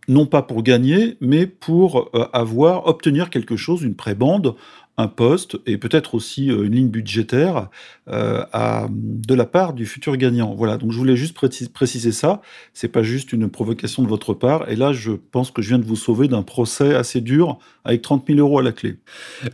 non 0.09 0.27
pas 0.27 0.43
pour 0.43 0.65
gagner, 0.65 1.17
mais 1.21 1.47
pour 1.47 2.11
euh, 2.15 2.27
avoir, 2.33 2.87
obtenir 2.87 3.31
quelque 3.31 3.57
chose, 3.57 3.83
une 3.83 3.95
prébande, 3.95 4.57
un 4.97 5.07
poste 5.07 5.57
et 5.67 5.79
peut-être 5.79 6.15
aussi 6.15 6.51
euh, 6.51 6.65
une 6.65 6.75
ligne 6.75 6.89
budgétaire 6.89 7.69
euh, 8.11 8.45
de 8.91 9.35
la 9.35 9.47
part 9.47 9.73
du 9.73 9.87
futur 9.87 10.17
gagnant. 10.17 10.55
Voilà, 10.55 10.77
donc 10.77 10.93
je 10.93 10.97
voulais 10.97 11.17
juste 11.17 11.37
préciser 11.73 12.13
ça. 12.13 12.41
C'est 12.75 12.89
pas 12.89 13.03
juste 13.03 13.33
une 13.33 13.49
provocation 13.49 14.03
de 14.03 14.09
votre 14.09 14.35
part. 14.35 14.69
Et 14.71 14.77
là, 14.77 14.93
je 14.93 15.13
pense 15.13 15.51
que 15.51 15.63
je 15.63 15.69
viens 15.69 15.79
de 15.79 15.85
vous 15.85 15.97
sauver 15.97 16.29
d'un 16.29 16.43
procès 16.43 16.95
assez 16.95 17.21
dur 17.21 17.59
avec 17.85 18.03
30 18.03 18.25
000 18.29 18.39
euros 18.39 18.59
à 18.59 18.63
la 18.63 18.73
clé. 18.73 18.97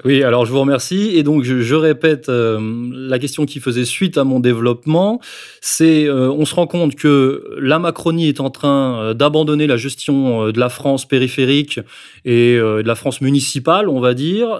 Oui, 0.05 0.23
alors 0.23 0.47
je 0.47 0.53
vous 0.53 0.61
remercie. 0.61 1.11
Et 1.15 1.23
donc, 1.23 1.45
je, 1.45 1.75
répète 1.75 2.29
euh, 2.29 2.59
la 2.93 3.19
question 3.19 3.47
qui 3.47 3.61
faisait 3.61 3.85
suite 3.85 4.19
à 4.19 4.25
mon 4.25 4.41
développement. 4.41 5.21
C'est, 5.61 6.11
on 6.11 6.45
se 6.45 6.55
rend 6.55 6.67
compte 6.67 6.95
que 6.95 7.45
la 7.61 7.79
Macronie 7.79 8.29
est 8.29 8.41
en 8.41 8.51
train 8.51 9.15
d'abandonner 9.15 9.67
la 9.67 9.77
gestion 9.77 10.51
de 10.51 10.59
la 10.59 10.69
France 10.69 11.07
périphérique 11.07 11.81
et 12.25 12.57
de 12.57 12.87
la 12.87 12.95
France 12.95 13.21
municipale, 13.21 13.89
on 13.89 14.01
va 14.01 14.15
dire 14.15 14.57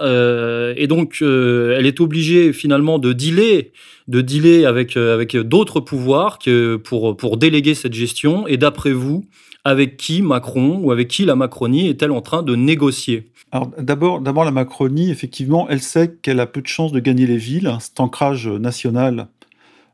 et 0.77 0.87
donc, 0.87 1.19
euh, 1.23 1.77
elle 1.77 1.87
est 1.87 2.01
obligée 2.01 2.53
finalement 2.53 2.99
de 2.99 3.13
dealer, 3.13 3.73
de 4.09 4.21
dealer 4.21 4.67
avec, 4.67 4.97
euh, 4.97 5.15
avec 5.15 5.37
d'autres 5.37 5.81
pouvoirs 5.81 6.39
que 6.39 6.77
pour, 6.77 7.17
pour 7.17 7.37
déléguer 7.37 7.75
cette 7.75 7.95
gestion. 7.95 8.47
Et 8.47 8.57
d'après 8.57 8.93
vous, 8.93 9.25
avec 9.65 9.97
qui 9.97 10.23
Macron 10.23 10.81
ou 10.83 10.93
avec 10.93 11.09
qui 11.09 11.25
la 11.25 11.37
Macronie 11.37 11.89
est-elle 11.89 12.13
en 12.13 12.21
train 12.21 12.43
de 12.43 12.55
négocier? 12.55 13.31
Alors 13.53 13.71
d'abord, 13.79 14.21
d'abord 14.21 14.45
la 14.45 14.51
Macronie, 14.51 15.11
effectivement, 15.11 15.67
elle 15.69 15.81
sait 15.83 16.15
qu'elle 16.23 16.41
a 16.41 16.47
peu 16.47 16.61
de 16.61 16.67
chances 16.67 16.93
de 16.93 17.01
gagner 17.01 17.27
les 17.27 17.37
villes. 17.37 17.73
Cet 17.81 18.01
ancrage 18.01 18.49
national 18.49 19.29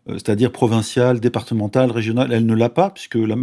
euh, 0.09 0.15
c'est-à-dire 0.15 0.51
provincial, 0.51 1.21
départemental, 1.21 1.91
régional, 1.91 2.33
elle 2.33 2.47
ne 2.47 2.55
l'a 2.55 2.69
pas, 2.69 2.91
puisque 2.91 3.15
la, 3.15 3.37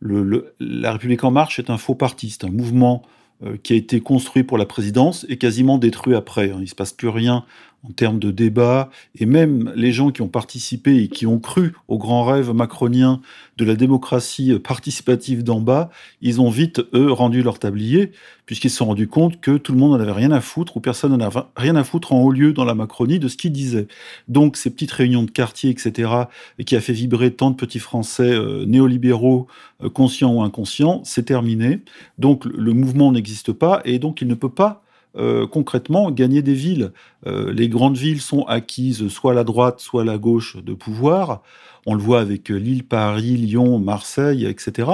la 0.00 0.92
République 0.92 1.22
en 1.24 1.30
marche 1.30 1.58
est 1.58 1.70
un 1.70 1.78
faux 1.78 1.94
parti, 1.94 2.30
c'est 2.30 2.44
un 2.44 2.50
mouvement 2.50 3.02
euh, 3.44 3.56
qui 3.62 3.74
a 3.74 3.76
été 3.76 4.00
construit 4.00 4.42
pour 4.42 4.58
la 4.58 4.66
présidence 4.66 5.24
et 5.28 5.38
quasiment 5.38 5.78
détruit 5.78 6.14
après. 6.14 6.50
Hein. 6.50 6.56
Il 6.58 6.62
ne 6.62 6.66
se 6.66 6.74
passe 6.74 6.92
plus 6.92 7.08
rien 7.08 7.44
en 7.82 7.92
termes 7.92 8.18
de 8.18 8.30
débat, 8.30 8.90
et 9.18 9.24
même 9.24 9.72
les 9.74 9.92
gens 9.92 10.10
qui 10.10 10.20
ont 10.20 10.28
participé 10.28 11.02
et 11.02 11.08
qui 11.08 11.26
ont 11.26 11.38
cru 11.38 11.72
au 11.88 11.96
grand 11.96 12.24
rêve 12.24 12.52
macronien 12.52 13.20
de 13.56 13.64
la 13.64 13.74
démocratie 13.74 14.58
participative 14.58 15.44
d'en 15.44 15.60
bas, 15.60 15.90
ils 16.20 16.40
ont 16.42 16.50
vite, 16.50 16.82
eux, 16.92 17.10
rendu 17.10 17.42
leur 17.42 17.58
tablier, 17.58 18.12
puisqu'ils 18.44 18.70
se 18.70 18.78
sont 18.78 18.86
rendus 18.86 19.08
compte 19.08 19.40
que 19.40 19.56
tout 19.56 19.72
le 19.72 19.78
monde 19.78 19.92
n'en 19.92 20.00
avait 20.00 20.12
rien 20.12 20.30
à 20.30 20.42
foutre, 20.42 20.76
ou 20.76 20.80
personne 20.80 21.16
n'en 21.16 21.24
avait 21.24 21.40
rien 21.56 21.74
à 21.76 21.84
foutre 21.84 22.12
en 22.12 22.22
haut 22.22 22.32
lieu 22.32 22.52
dans 22.52 22.64
la 22.64 22.74
Macronie 22.74 23.18
de 23.18 23.28
ce 23.28 23.36
qu'ils 23.36 23.52
disaient. 23.52 23.88
Donc 24.28 24.58
ces 24.58 24.70
petites 24.70 24.92
réunions 24.92 25.22
de 25.22 25.30
quartier, 25.30 25.70
etc., 25.70 26.10
et 26.58 26.64
qui 26.64 26.76
a 26.76 26.80
fait 26.80 26.92
vibrer 26.92 27.32
tant 27.32 27.50
de 27.50 27.56
petits 27.56 27.78
Français 27.78 28.30
euh, 28.30 28.66
néolibéraux, 28.66 29.46
euh, 29.82 29.88
conscients 29.88 30.34
ou 30.34 30.42
inconscients, 30.42 31.00
c'est 31.04 31.24
terminé. 31.24 31.80
Donc 32.18 32.44
le 32.44 32.72
mouvement 32.74 33.10
n'existe 33.10 33.52
pas, 33.52 33.80
et 33.86 33.98
donc 33.98 34.20
il 34.20 34.28
ne 34.28 34.34
peut 34.34 34.50
pas 34.50 34.82
euh, 35.16 35.46
concrètement 35.46 36.10
gagner 36.10 36.42
des 36.42 36.54
villes. 36.54 36.92
Euh, 37.26 37.52
les 37.52 37.68
grandes 37.68 37.96
villes 37.96 38.20
sont 38.20 38.42
acquises 38.44 39.08
soit 39.08 39.32
à 39.32 39.34
la 39.34 39.44
droite, 39.44 39.80
soit 39.80 40.02
à 40.02 40.04
la 40.04 40.18
gauche 40.18 40.56
de 40.56 40.72
pouvoir. 40.74 41.42
On 41.86 41.94
le 41.94 42.00
voit 42.00 42.20
avec 42.20 42.48
Lille, 42.48 42.84
Paris, 42.84 43.36
Lyon, 43.36 43.78
Marseille, 43.78 44.46
etc. 44.46 44.88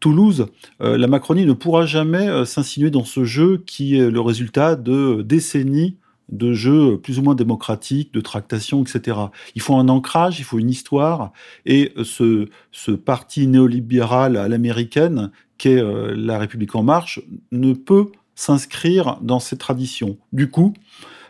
Toulouse, 0.00 0.46
euh, 0.82 0.98
la 0.98 1.06
Macronie 1.06 1.46
ne 1.46 1.52
pourra 1.52 1.86
jamais 1.86 2.44
s'insinuer 2.44 2.90
dans 2.90 3.04
ce 3.04 3.24
jeu 3.24 3.62
qui 3.66 3.96
est 3.96 4.10
le 4.10 4.20
résultat 4.20 4.76
de 4.76 5.22
décennies 5.22 5.96
de 6.28 6.52
jeu 6.52 6.98
plus 6.98 7.18
ou 7.18 7.22
moins 7.22 7.34
démocratique, 7.34 8.12
de 8.12 8.20
tractation, 8.20 8.82
etc. 8.82 9.18
Il 9.54 9.62
faut 9.62 9.76
un 9.76 9.88
ancrage, 9.88 10.40
il 10.40 10.44
faut 10.44 10.58
une 10.58 10.70
histoire, 10.70 11.32
et 11.66 11.92
ce, 12.02 12.48
ce 12.72 12.90
parti 12.90 13.46
néolibéral 13.46 14.36
à 14.36 14.48
l'américaine, 14.48 15.30
qu'est 15.58 15.80
euh, 15.80 16.14
La 16.16 16.38
République 16.38 16.74
en 16.74 16.82
marche, 16.82 17.20
ne 17.52 17.72
peut 17.72 18.06
s'inscrire 18.36 19.18
dans 19.22 19.40
cette 19.40 19.58
tradition. 19.58 20.16
Du 20.32 20.48
coup, 20.48 20.74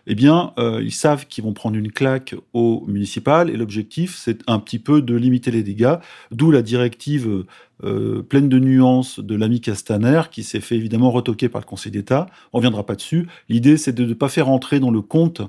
eh 0.07 0.15
bien, 0.15 0.53
euh, 0.59 0.83
ils 0.85 0.93
savent 0.93 1.27
qu'ils 1.27 1.43
vont 1.43 1.53
prendre 1.53 1.77
une 1.77 1.91
claque 1.91 2.35
au 2.53 2.85
municipal 2.87 3.51
et 3.51 3.57
l'objectif, 3.57 4.17
c'est 4.17 4.39
un 4.47 4.59
petit 4.59 4.79
peu 4.79 5.03
de 5.03 5.17
limiter 5.17 5.51
les 5.51 5.63
dégâts, 5.63 5.97
d'où 6.31 6.51
la 6.51 6.63
directive 6.63 7.45
euh, 7.85 8.23
pleine 8.23 8.49
de 8.49 8.59
nuances 8.59 9.19
de 9.19 9.35
l'ami 9.35 9.61
Castaner, 9.61 10.23
qui 10.31 10.45
s'est 10.45 10.61
fait 10.61 10.77
évidemment 10.77 11.11
retoquer 11.11 11.49
par 11.49 11.61
le 11.61 11.67
Conseil 11.67 11.91
d'État. 11.91 12.27
On 12.53 12.59
ne 12.59 12.61
reviendra 12.61 12.87
pas 12.87 12.95
dessus. 12.95 13.27
L'idée, 13.49 13.77
c'est 13.77 13.93
de 13.93 14.05
ne 14.05 14.15
pas 14.15 14.29
faire 14.29 14.49
entrer 14.49 14.79
dans 14.79 14.91
le 14.91 15.01
compte 15.01 15.43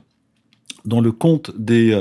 dans 0.86 1.02
le 1.02 1.12
compte 1.12 1.52
des, 1.58 1.92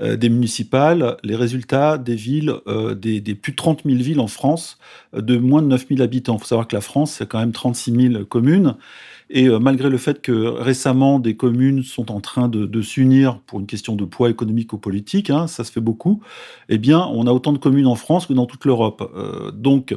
euh, 0.00 0.16
des 0.16 0.28
municipales 0.28 1.16
les 1.22 1.36
résultats 1.36 1.98
des 1.98 2.16
villes, 2.16 2.54
des, 2.96 3.20
des, 3.20 3.34
plus 3.34 3.52
de 3.52 3.56
30 3.56 3.82
000 3.84 3.96
villes 3.98 4.20
en 4.20 4.26
France, 4.26 4.78
de 5.12 5.36
moins 5.36 5.62
de 5.62 5.68
9 5.68 5.86
000 5.88 6.02
habitants. 6.02 6.36
Il 6.36 6.40
faut 6.40 6.46
savoir 6.46 6.66
que 6.68 6.74
la 6.74 6.80
France, 6.80 7.12
c'est 7.12 7.28
quand 7.28 7.38
même 7.38 7.52
36 7.52 8.10
000 8.12 8.24
communes. 8.24 8.76
Et 9.34 9.48
euh, 9.48 9.58
malgré 9.58 9.90
le 9.90 9.98
fait 9.98 10.22
que 10.22 10.32
récemment 10.32 11.18
des 11.18 11.36
communes 11.36 11.82
sont 11.82 12.12
en 12.12 12.20
train 12.20 12.48
de, 12.48 12.82
s'unir 12.82 13.40
pour 13.40 13.58
une 13.58 13.66
question 13.66 13.96
de 13.96 14.04
poids 14.04 14.30
économique 14.30 14.72
ou 14.72 14.78
politique, 14.78 15.28
hein, 15.28 15.48
ça 15.48 15.64
se 15.64 15.72
fait 15.72 15.80
beaucoup, 15.80 16.22
eh 16.68 16.78
bien, 16.78 17.00
on 17.00 17.26
a 17.26 17.32
autant 17.32 17.52
de 17.52 17.58
communes 17.58 17.88
en 17.88 17.96
France 17.96 18.26
que 18.26 18.32
dans 18.32 18.46
toute 18.46 18.64
l'Europe. 18.64 19.10
Euh, 19.16 19.50
donc, 19.50 19.96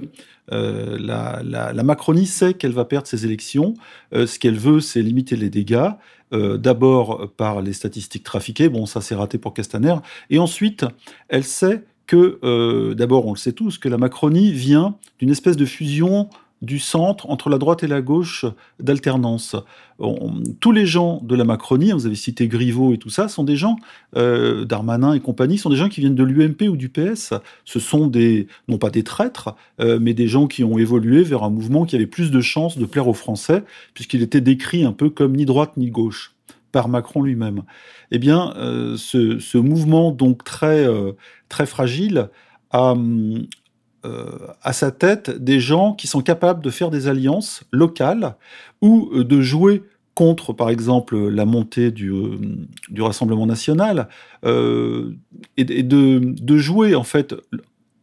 euh, 0.52 0.98
la, 1.00 1.84
Macronie 1.84 2.26
sait 2.26 2.56
qu'elle 2.56 2.72
va 2.72 2.84
perdre 2.84 3.08
ses 3.08 3.26
élections. 3.26 3.76
ce 4.12 4.40
qu'elle 4.40 4.58
veut, 4.58 4.80
c'est 4.80 5.04
limiter 5.04 5.36
les 5.36 5.50
dégâts. 5.50 5.90
D'abord 6.32 7.32
par 7.38 7.62
les 7.62 7.72
statistiques 7.72 8.24
trafiquées, 8.24 8.68
bon, 8.68 8.86
ça 8.86 9.00
s'est 9.00 9.16
raté 9.16 9.38
pour 9.38 9.54
Castaner. 9.54 9.96
Et 10.30 10.40
ensuite, 10.40 10.84
elle 11.30 11.46
sait 11.46 11.84
que, 12.08 12.94
d'abord, 12.94 13.28
on 13.28 13.34
le 13.34 13.38
sait 13.38 13.54
tous, 13.54 13.78
que 13.78 13.88
la 13.88 13.98
Macronie 13.98 14.52
vient 14.52 14.96
d'une 15.20 15.30
espèce 15.30 15.56
de 15.56 15.66
fusion 15.66 16.28
du 16.62 16.80
centre, 16.80 17.30
entre 17.30 17.50
la 17.50 17.58
droite 17.58 17.84
et 17.84 17.88
la 17.88 18.02
gauche 18.02 18.46
d'alternance. 18.80 19.56
Tous 20.60 20.72
les 20.72 20.86
gens 20.86 21.22
de 21.24 21.36
la 21.36 21.44
Macronie, 21.44 21.92
vous 21.92 22.06
avez 22.06 22.16
cité 22.16 22.48
Griveaux 22.48 22.94
et 22.94 22.98
tout 22.98 23.10
ça, 23.10 23.28
sont 23.28 23.44
des 23.44 23.56
gens, 23.56 23.78
euh, 24.16 24.66
Darmanin 24.66 25.14
et 25.14 25.20
compagnie, 25.20 25.58
sont 25.58 25.70
des 25.70 25.76
gens 25.76 25.90
qui 25.90 26.02
viennent 26.02 26.16
de 26.16 26.24
l'UMP 26.24 26.70
ou 26.70 26.76
du 26.76 26.90
PS. 26.90 27.34
Ce 27.66 27.80
sont 27.80 28.08
des, 28.08 28.48
non 28.68 28.78
pas 28.78 28.90
des 28.90 29.04
traîtres, 29.04 29.56
euh, 29.80 30.00
mais 30.02 30.14
des 30.14 30.28
gens 30.28 30.48
qui 30.48 30.64
ont 30.64 30.78
évolué 30.78 31.24
vers 31.24 31.44
un 31.44 31.50
mouvement 31.50 31.86
qui 31.86 31.96
avait 31.96 32.08
plus 32.08 32.32
de 32.32 32.42
chances 32.42 32.78
de 32.78 32.86
plaire 32.86 33.08
aux 33.08 33.14
Français, 33.14 33.64
puisqu'il 33.94 34.22
était 34.22 34.42
décrit 34.42 34.84
un 34.84 34.94
peu 34.94 35.10
comme 35.10 35.36
ni 35.36 35.46
droite 35.46 35.78
ni 35.78 35.90
gauche 35.90 36.34
par 36.72 36.90
Macron 36.90 37.22
lui-même. 37.22 37.64
Eh 38.12 38.20
bien, 38.20 38.54
euh, 38.58 38.98
ce, 38.98 39.58
mouvement 39.58 40.12
donc 40.12 40.44
très, 40.44 40.86
très 41.50 41.66
fragile 41.66 42.30
a, 42.72 42.94
euh, 42.94 43.40
à 44.62 44.74
sa 44.74 44.92
tête 44.92 45.30
des 45.30 45.60
gens 45.60 45.94
qui 45.94 46.08
sont 46.08 46.22
capables 46.22 46.64
de 46.64 46.70
faire 46.70 46.90
des 46.90 47.08
alliances 47.08 47.64
locales 47.72 48.36
ou 48.82 49.10
euh, 49.14 49.24
de 49.24 49.42
jouer 49.42 49.84
contre, 50.14 50.52
par 50.54 50.70
exemple, 50.70 51.16
la 51.16 51.46
montée 51.46 51.92
du, 51.92 52.10
euh, 52.10 52.38
du 52.90 53.02
Rassemblement 53.02 53.46
national, 53.46 54.08
et, 54.44 55.84
de, 55.84 56.20
de, 56.20 56.58
jouer, 56.58 56.96
en 56.96 57.04
fait, 57.04 57.36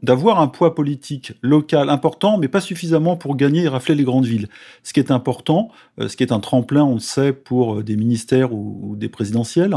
d'avoir 0.02 0.40
un 0.40 0.46
poids 0.46 0.76
politique 0.76 1.32
local 1.42 1.88
important, 1.88 2.38
mais 2.38 2.46
pas 2.46 2.60
suffisamment 2.60 3.16
pour 3.16 3.36
gagner 3.36 3.62
et 3.62 3.68
rafler 3.68 3.96
les 3.96 4.04
grandes 4.04 4.26
villes. 4.26 4.48
Ce 4.84 4.92
qui 4.92 5.00
est 5.00 5.10
important, 5.10 5.70
ce 5.98 6.16
qui 6.16 6.22
est 6.22 6.32
un 6.32 6.38
tremplin, 6.38 6.84
on 6.84 6.94
le 6.94 7.00
sait, 7.00 7.32
pour 7.32 7.82
des 7.82 7.96
ministères 7.96 8.52
ou 8.52 8.94
des 8.96 9.08
présidentielles. 9.08 9.76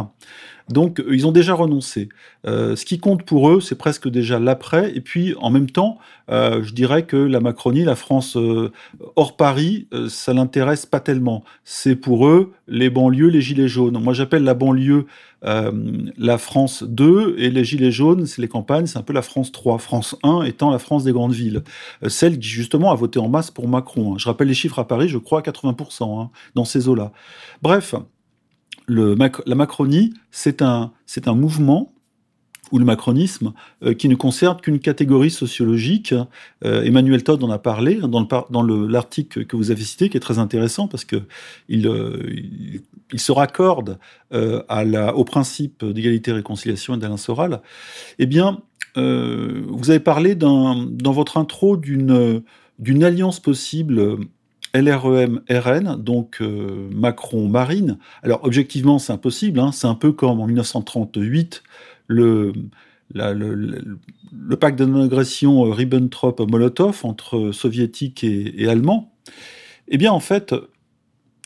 Donc, 0.70 1.02
ils 1.10 1.26
ont 1.26 1.32
déjà 1.32 1.54
renoncé. 1.54 2.10
Euh, 2.46 2.76
ce 2.76 2.86
qui 2.86 3.00
compte 3.00 3.24
pour 3.24 3.50
eux, 3.50 3.62
c'est 3.62 3.78
presque 3.78 4.10
déjà 4.10 4.38
l'après. 4.38 4.92
Et 4.96 5.02
puis, 5.02 5.34
en 5.40 5.50
même 5.50 5.70
temps, 5.70 5.98
euh, 6.30 6.62
je 6.62 6.74
dirais 6.74 7.04
que 7.04 7.16
la 7.16 7.40
Macronie, 7.40 7.86
la 7.86 7.96
France 7.96 8.36
euh, 8.36 8.72
hors 9.16 9.38
Paris, 9.38 9.88
ça 10.10 10.34
l'intéresse 10.34 10.86
pas 10.86 11.00
tellement. 11.00 11.44
C'est 11.64 11.96
pour 11.96 12.28
eux 12.28 12.52
les 12.68 12.90
banlieues, 12.90 13.30
les 13.30 13.42
gilets 13.42 13.70
jaunes. 13.70 13.98
Moi, 14.02 14.14
j'appelle 14.14 14.44
la 14.44 14.54
banlieue 14.54 15.06
la 15.44 16.38
France 16.40 16.84
2 16.84 17.36
et 17.38 17.52
les 17.52 17.64
gilets 17.64 17.92
jaunes, 17.92 18.26
c'est 18.26 18.42
les 18.42 18.48
campagnes, 18.48 18.88
c'est 18.88 18.98
un 18.98 19.04
peu 19.04 19.14
la 19.14 19.22
France 19.22 19.52
3. 19.52 19.78
France 19.78 20.16
1 20.24 20.42
étant 20.42 20.72
la 20.72 20.80
France 20.80 21.04
des 21.04 21.12
grandes 21.12 21.34
villes. 21.34 21.64
celle 22.08 22.40
qui, 22.40 22.48
justement, 22.48 22.92
a 22.92 22.96
voté 22.96 23.20
en 23.20 23.30
masse 23.30 23.52
pour 23.52 23.68
Macron. 23.68 24.14
Hein. 24.14 24.18
Je 24.18 24.26
rappelle 24.26 24.48
les 24.48 24.56
chiffres 24.56 24.80
à 24.80 24.88
Paris, 24.88 25.08
je 25.08 25.20
crois 25.20 25.40
à 25.40 25.44
80% 25.44 26.22
hein, 26.22 26.32
dans 26.56 26.66
ces 26.66 26.90
eaux-là. 26.90 27.12
Bref, 27.62 27.94
la 28.88 29.56
Macronie, 29.56 30.14
c'est 30.32 30.62
un, 30.62 30.92
mouvement 31.28 31.94
ou 32.74 32.80
le 32.80 32.86
macronisme, 32.86 33.54
euh, 33.82 33.94
qui 33.94 34.10
ne 34.10 34.16
concerne 34.16 34.60
qu'une 34.60 34.80
catégorie 34.80 35.32
sociologique. 35.32 36.14
Euh, 36.66 36.84
Emmanuel 36.84 37.24
Todd 37.24 37.42
en 37.42 37.50
a 37.50 37.60
parlé 37.60 37.96
dans, 37.96 38.28
l'article 38.64 39.46
que 39.46 39.56
vous 39.56 39.72
avez 39.72 39.84
cité, 39.84 40.10
qui 40.10 40.18
est 40.18 40.22
très 40.22 40.38
intéressant 40.38 40.90
parce 40.90 41.06
qu'il 41.06 41.26
il, 41.70 41.88
euh, 41.88 42.82
se 43.16 43.32
raccorde 43.32 44.00
au 44.34 45.24
principe 45.24 45.86
d'égalité 45.86 46.34
réconciliation 46.34 46.96
et 46.96 46.98
d'Alain 46.98 47.16
Soral. 47.16 47.62
Eh 48.20 48.26
bien, 48.26 48.62
vous 48.96 49.90
avez 49.90 50.02
parlé 50.02 50.36
dans 50.36 50.88
votre 51.00 51.38
intro 51.38 51.78
d'une 51.78 52.44
alliance 53.04 53.40
possible 53.40 54.18
LREM-RN, 54.74 56.02
donc 56.02 56.42
euh, 56.42 56.90
Macron-Marine. 56.94 57.98
Alors 58.24 58.44
objectivement, 58.44 59.00
c'est 59.00 59.14
impossible, 59.14 59.60
hein. 59.60 59.72
c'est 59.72 59.88
un 59.88 59.96
peu 59.96 60.12
comme 60.12 60.40
en 60.40 60.48
1938, 60.48 61.64
le, 62.08 62.54
le, 63.14 64.56
pacte 64.60 64.80
de 64.80 64.86
non-agression 64.86 65.66
euh, 65.66 65.72
Ribbentrop-Molotov 65.72 67.06
entre 67.06 67.52
soviétiques 67.52 68.24
et, 68.24 68.64
et, 68.64 68.68
allemands. 68.68 69.14
Eh 69.88 69.98
bien, 69.98 70.12
en 70.12 70.20
fait, 70.20 70.54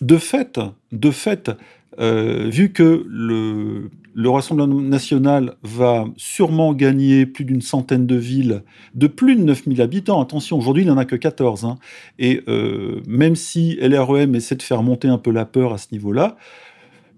de 0.01 0.17
fait, 0.17 0.59
de 0.91 1.11
fait, 1.11 1.51
euh, 1.99 2.47
vu 2.49 2.71
que 2.71 3.05
le, 3.07 3.89
le, 4.13 4.29
Rassemblement 4.29 4.81
national 4.81 5.55
va 5.63 6.05
sûrement 6.17 6.73
gagner 6.73 7.25
plus 7.25 7.45
d'une 7.45 7.61
centaine 7.61 8.07
de 8.07 8.15
villes 8.15 8.63
de 8.95 9.07
plus 9.07 9.35
de 9.35 9.43
9000 9.43 9.81
habitants, 9.81 10.21
attention, 10.21 10.57
aujourd'hui 10.57 10.83
il 10.83 10.85
n'y 10.85 10.91
en 10.91 10.97
a 10.97 11.05
que 11.05 11.15
14, 11.15 11.65
hein, 11.65 11.77
et 12.19 12.41
euh, 12.47 13.01
même 13.07 13.35
si 13.35 13.75
LREM 13.81 14.35
essaie 14.35 14.55
de 14.55 14.61
faire 14.61 14.83
monter 14.83 15.07
un 15.07 15.17
peu 15.17 15.31
la 15.31 15.45
peur 15.45 15.73
à 15.73 15.77
ce 15.77 15.87
niveau-là, 15.91 16.37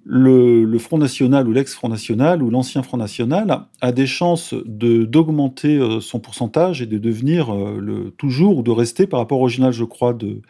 le, 0.06 0.78
Front 0.80 0.98
National 0.98 1.48
ou 1.48 1.54
l'ex-Front 1.54 1.88
National 1.88 2.44
ou 2.44 2.50
l'ancien 2.50 2.84
Front 2.84 2.98
National 2.98 3.68
a 3.80 3.92
des 3.94 4.06
chances 4.06 4.54
d'augmenter 4.66 5.78
euh, 5.78 6.02
son 6.02 6.20
pourcentage 6.20 6.82
et 6.82 6.86
de 6.86 6.98
devenir 6.98 7.54
le, 7.56 8.12
toujours 8.18 8.58
ou 8.58 8.64
de 8.64 8.72
rester 8.72 9.08
par 9.08 9.22
rapport 9.22 9.40
au 9.40 9.44
original, 9.44 9.72
je 9.72 9.86
crois, 9.86 10.14
de, 10.14 10.42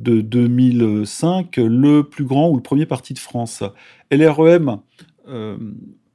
de 0.00 0.20
2005 0.20 1.56
le 1.58 2.02
plus 2.02 2.24
grand 2.24 2.50
ou 2.50 2.56
le 2.56 2.62
premier 2.62 2.86
parti 2.86 3.14
de 3.14 3.18
France. 3.18 3.62
LREM 4.10 4.78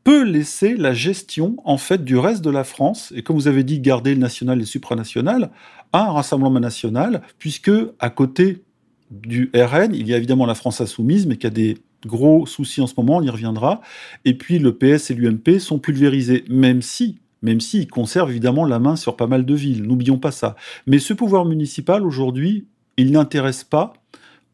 peut 0.04 0.24
laisser 0.24 0.76
la 0.76 0.94
gestion 0.94 1.58
en 1.66 1.78
fait 1.78 2.04
du 2.06 2.18
reste 2.18 2.42
de 2.42 2.50
la 2.50 2.64
France 2.64 3.12
et 3.16 3.24
comme 3.24 3.36
vous 3.36 3.50
avez 3.50 3.64
dit 3.64 3.80
garder 3.80 4.14
le 4.14 4.22
national 4.22 4.58
et 4.58 4.62
le 4.62 4.66
supranational 4.66 5.50
à 5.92 6.06
un 6.06 6.12
rassemblement 6.12 6.60
national 6.60 7.22
puisque 7.40 7.72
à 8.00 8.10
côté 8.10 8.64
du 9.12 9.52
RN 9.54 9.94
il 9.94 10.08
y 10.08 10.14
a 10.14 10.18
évidemment 10.18 10.46
la 10.46 10.56
France 10.56 10.80
insoumise 10.80 11.28
mais 11.28 11.36
qui 11.36 11.46
a 11.46 11.50
des 11.50 11.78
gros 12.06 12.46
soucis 12.46 12.80
en 12.80 12.88
ce 12.88 12.94
moment 12.96 13.18
on 13.18 13.22
y 13.22 13.30
reviendra 13.30 13.82
et 14.24 14.38
puis 14.38 14.60
le 14.60 14.78
PS 14.78 15.12
et 15.12 15.14
l'UMP 15.14 15.60
sont 15.60 15.78
pulvérisés 15.78 16.46
même 16.48 16.82
si 16.82 17.20
même 17.42 17.60
s'ils 17.60 17.88
conservent 17.88 18.30
évidemment 18.30 18.66
la 18.66 18.80
main 18.80 18.96
sur 18.96 19.16
pas 19.16 19.28
mal 19.28 19.46
de 19.46 19.54
villes, 19.54 19.84
n'oublions 19.84 20.18
pas 20.18 20.32
ça. 20.32 20.56
Mais 20.86 21.00
ce 21.00 21.14
pouvoir 21.14 21.46
municipal, 21.46 22.04
aujourd'hui, 22.04 22.66
il 22.98 23.12
n'intéresse 23.12 23.64
pas 23.64 23.94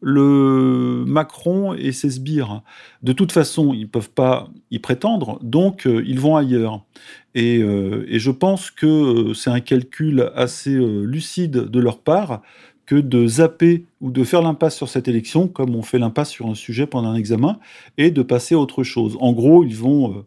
le 0.03 1.05
Macron 1.07 1.73
et 1.73 1.93
ses 1.93 2.09
sbires. 2.09 2.61
De 3.03 3.13
toute 3.13 3.31
façon, 3.31 3.73
ils 3.73 3.83
ne 3.83 3.87
peuvent 3.87 4.09
pas 4.09 4.49
y 4.69 4.79
prétendre, 4.79 5.39
donc 5.41 5.87
euh, 5.87 6.03
ils 6.05 6.19
vont 6.19 6.35
ailleurs. 6.35 6.83
Et, 7.35 7.59
euh, 7.59 8.05
je 8.09 8.31
pense 8.31 8.69
que 8.69 8.85
euh, 8.85 9.33
c'est 9.33 9.49
un 9.49 9.61
calcul 9.61 10.29
assez 10.35 10.75
lucide 10.75 11.53
de 11.53 11.79
leur 11.79 11.99
part 11.99 12.41
que 12.85 12.95
de 12.95 13.25
zapper 13.25 13.85
ou 14.01 14.11
de 14.11 14.25
faire 14.25 14.41
l'impasse 14.41 14.75
sur 14.75 14.89
cette 14.89 15.07
élection, 15.07 15.47
comme 15.47 15.73
on 15.73 15.83
fait 15.83 15.99
l'impasse 15.99 16.29
sur 16.29 16.47
un 16.47 16.55
sujet 16.55 16.85
pendant 16.85 17.09
un 17.09 17.15
examen, 17.15 17.59
et 17.97 18.11
de 18.11 18.21
passer 18.21 18.55
à 18.55 18.59
autre 18.59 18.83
chose. 18.83 19.17
En 19.21 19.31
gros, 19.31 19.63
ils 19.63 19.75
vont 19.75 20.25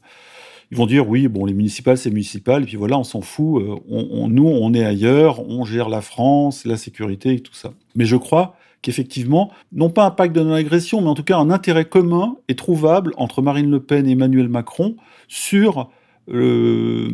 ils 0.73 0.77
vont 0.79 0.87
dire 0.87 1.07
oui, 1.07 1.29
bon, 1.29 1.45
les 1.45 1.53
municipales, 1.53 1.99
c'est 1.99 2.11
municipal, 2.11 2.63
et 2.63 2.67
puis 2.67 2.77
voilà, 2.77 2.99
on 2.99 3.05
s'en 3.05 3.21
fout. 3.21 3.63
on, 3.89 4.29
nous, 4.29 4.49
on 4.49 4.73
est 4.73 4.85
ailleurs, 4.85 5.47
on 5.47 5.67
gère 5.67 5.91
la 5.91 6.01
France, 6.01 6.65
la 6.65 6.79
sécurité 6.79 7.35
et 7.35 7.41
tout 7.41 7.55
ça. 7.55 7.75
Mais 7.95 8.07
je 8.07 8.17
crois 8.17 8.57
qu'effectivement, 8.83 9.53
non 9.73 9.91
pas 9.91 10.05
un 10.07 10.11
pacte 10.11 10.35
de 10.35 10.43
non-agression, 10.43 11.01
mais 11.01 11.09
en 11.09 11.15
tout 11.15 11.25
cas 11.25 11.39
un 11.39 11.51
intérêt 11.51 11.87
commun 11.87 12.37
est 12.49 12.59
trouvable 12.59 13.13
entre 13.17 13.43
Marine 13.43 13.71
Le 13.71 13.81
Pen 13.81 14.07
et 14.07 14.13
Emmanuel 14.13 14.49
Macron 14.49 14.97
sur 15.29 15.91
euh, 16.29 17.11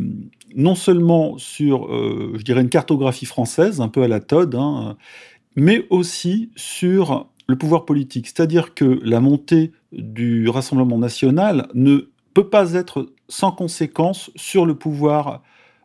non 0.54 0.74
seulement 0.74 1.38
sur, 1.38 1.86
euh, 1.86 2.38
une 2.46 2.68
cartographie 2.68 3.26
française, 3.26 3.80
un 3.80 3.88
peu 3.88 4.02
à 4.02 4.08
la 4.08 4.20
Todd, 4.20 4.54
hein, 4.54 4.96
mais 5.56 5.86
aussi 5.90 6.50
sur 6.56 7.28
le 7.46 7.56
pouvoir 7.56 7.84
politique. 7.84 8.26
C'est-à-dire 8.26 8.74
que 8.74 9.00
la 9.02 9.20
montée 9.20 9.72
du 9.92 10.48
Rassemblement 10.48 10.98
national 10.98 11.68
ne 11.74 12.08
peut 12.34 12.48
pas 12.48 12.72
être 12.72 13.12
sans 13.28 13.52
conséquence 13.52 14.30
sur 14.36 14.66
le 14.66 14.74
pouvoir 14.74 15.42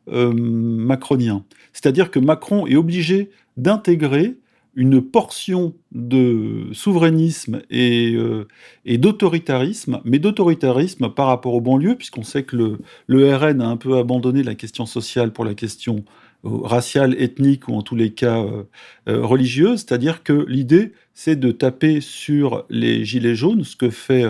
euh, 0.10 0.34
macronien. 0.34 1.43
C'est-à-dire 1.74 2.12
que 2.12 2.19
Macron 2.19 2.67
est 2.67 2.75
obligé 2.75 3.29
d'intégrer 3.57 4.38
une 4.77 5.01
portion 5.01 5.74
de 5.91 6.67
souverainisme 6.72 7.62
et, 7.72 8.13
euh, 8.13 8.48
et 8.86 9.00
d'autoritarisme, 9.00 10.01
mais 10.05 10.19
d'autoritarisme 10.19 11.10
par 11.10 11.27
rapport 11.27 11.55
aux 11.55 11.62
banlieues, 11.62 11.96
puisqu'on 11.96 12.22
sait 12.22 12.43
que 12.43 12.77
le, 13.07 13.36
RN 13.36 13.60
a 13.60 13.67
un 13.67 13.75
peu 13.75 13.98
abandonné 13.98 14.43
la 14.43 14.53
question 14.53 14.86
sociale 14.86 15.34
pour 15.34 15.46
la 15.46 15.55
question 15.55 16.05
euh, 16.46 16.50
raciale, 16.62 17.15
ethnique 17.19 17.67
ou 17.67 17.74
en 17.74 17.81
tous 17.81 17.96
les 17.96 18.12
cas 18.12 18.38
euh, 18.38 19.25
religieuse, 19.25 19.79
c'est-à-dire 19.79 20.22
que 20.22 20.46
l'idée 20.48 20.93
c'est 21.15 21.36
de 21.36 21.51
taper 21.51 22.00
sur 22.00 22.63
les 22.69 23.03
gilets 23.03 23.36
jaunes, 23.36 23.63
ce 23.63 23.75
que 23.75 23.89
fait 23.89 24.25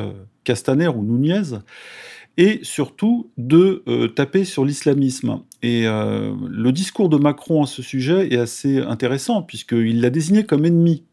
Castaner 0.46 0.88
ou 0.88 1.04
Nunez, 1.04 1.58
et 2.38 2.60
surtout 2.62 3.32
de 3.38 3.84
euh, 3.88 4.08
taper 4.08 4.46
sur 4.46 4.64
l'islamisme. 4.64 5.42
Et 5.64 5.88
euh, 5.88 6.34
le 6.48 6.72
discours 6.72 7.10
de 7.10 7.18
Macron 7.18 7.64
à 7.64 7.68
ce 7.68 7.82
sujet 7.82 8.32
est 8.32 8.38
assez 8.38 8.78
intéressant, 8.80 9.42
puisqu'il 9.42 10.02
l'a 10.02 10.12
désigné 10.12 10.46
comme 10.46 10.66
ennemi. 10.66 11.04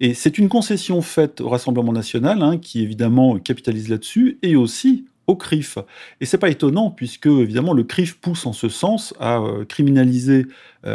Et 0.00 0.14
c'est 0.14 0.38
une 0.38 0.48
concession 0.48 1.02
faite 1.02 1.40
au 1.40 1.50
Rassemblement 1.50 1.92
national, 1.92 2.42
hein, 2.42 2.58
qui 2.58 2.82
évidemment 2.82 3.38
capitalise 3.38 3.88
là-dessus, 3.88 4.38
et 4.42 4.56
aussi 4.56 5.04
au 5.26 5.36
CRIF. 5.36 5.78
Et 6.20 6.26
c'est 6.26 6.38
pas 6.38 6.50
étonnant, 6.50 6.90
puisque 6.90 7.26
évidemment 7.26 7.72
le 7.72 7.84
CRIF 7.84 8.14
pousse 8.14 8.44
en 8.46 8.52
ce 8.52 8.68
sens 8.68 9.14
à 9.20 9.38
euh, 9.38 9.64
criminaliser 9.64 10.46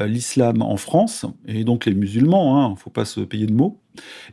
l'islam 0.05 0.61
en 0.61 0.77
France, 0.77 1.25
et 1.47 1.63
donc 1.63 1.87
les 1.87 1.95
musulmans, 1.95 2.59
il 2.59 2.63
hein, 2.63 2.69
ne 2.71 2.75
faut 2.75 2.91
pas 2.91 3.05
se 3.05 3.21
payer 3.21 3.47
de 3.47 3.53
mots. 3.53 3.79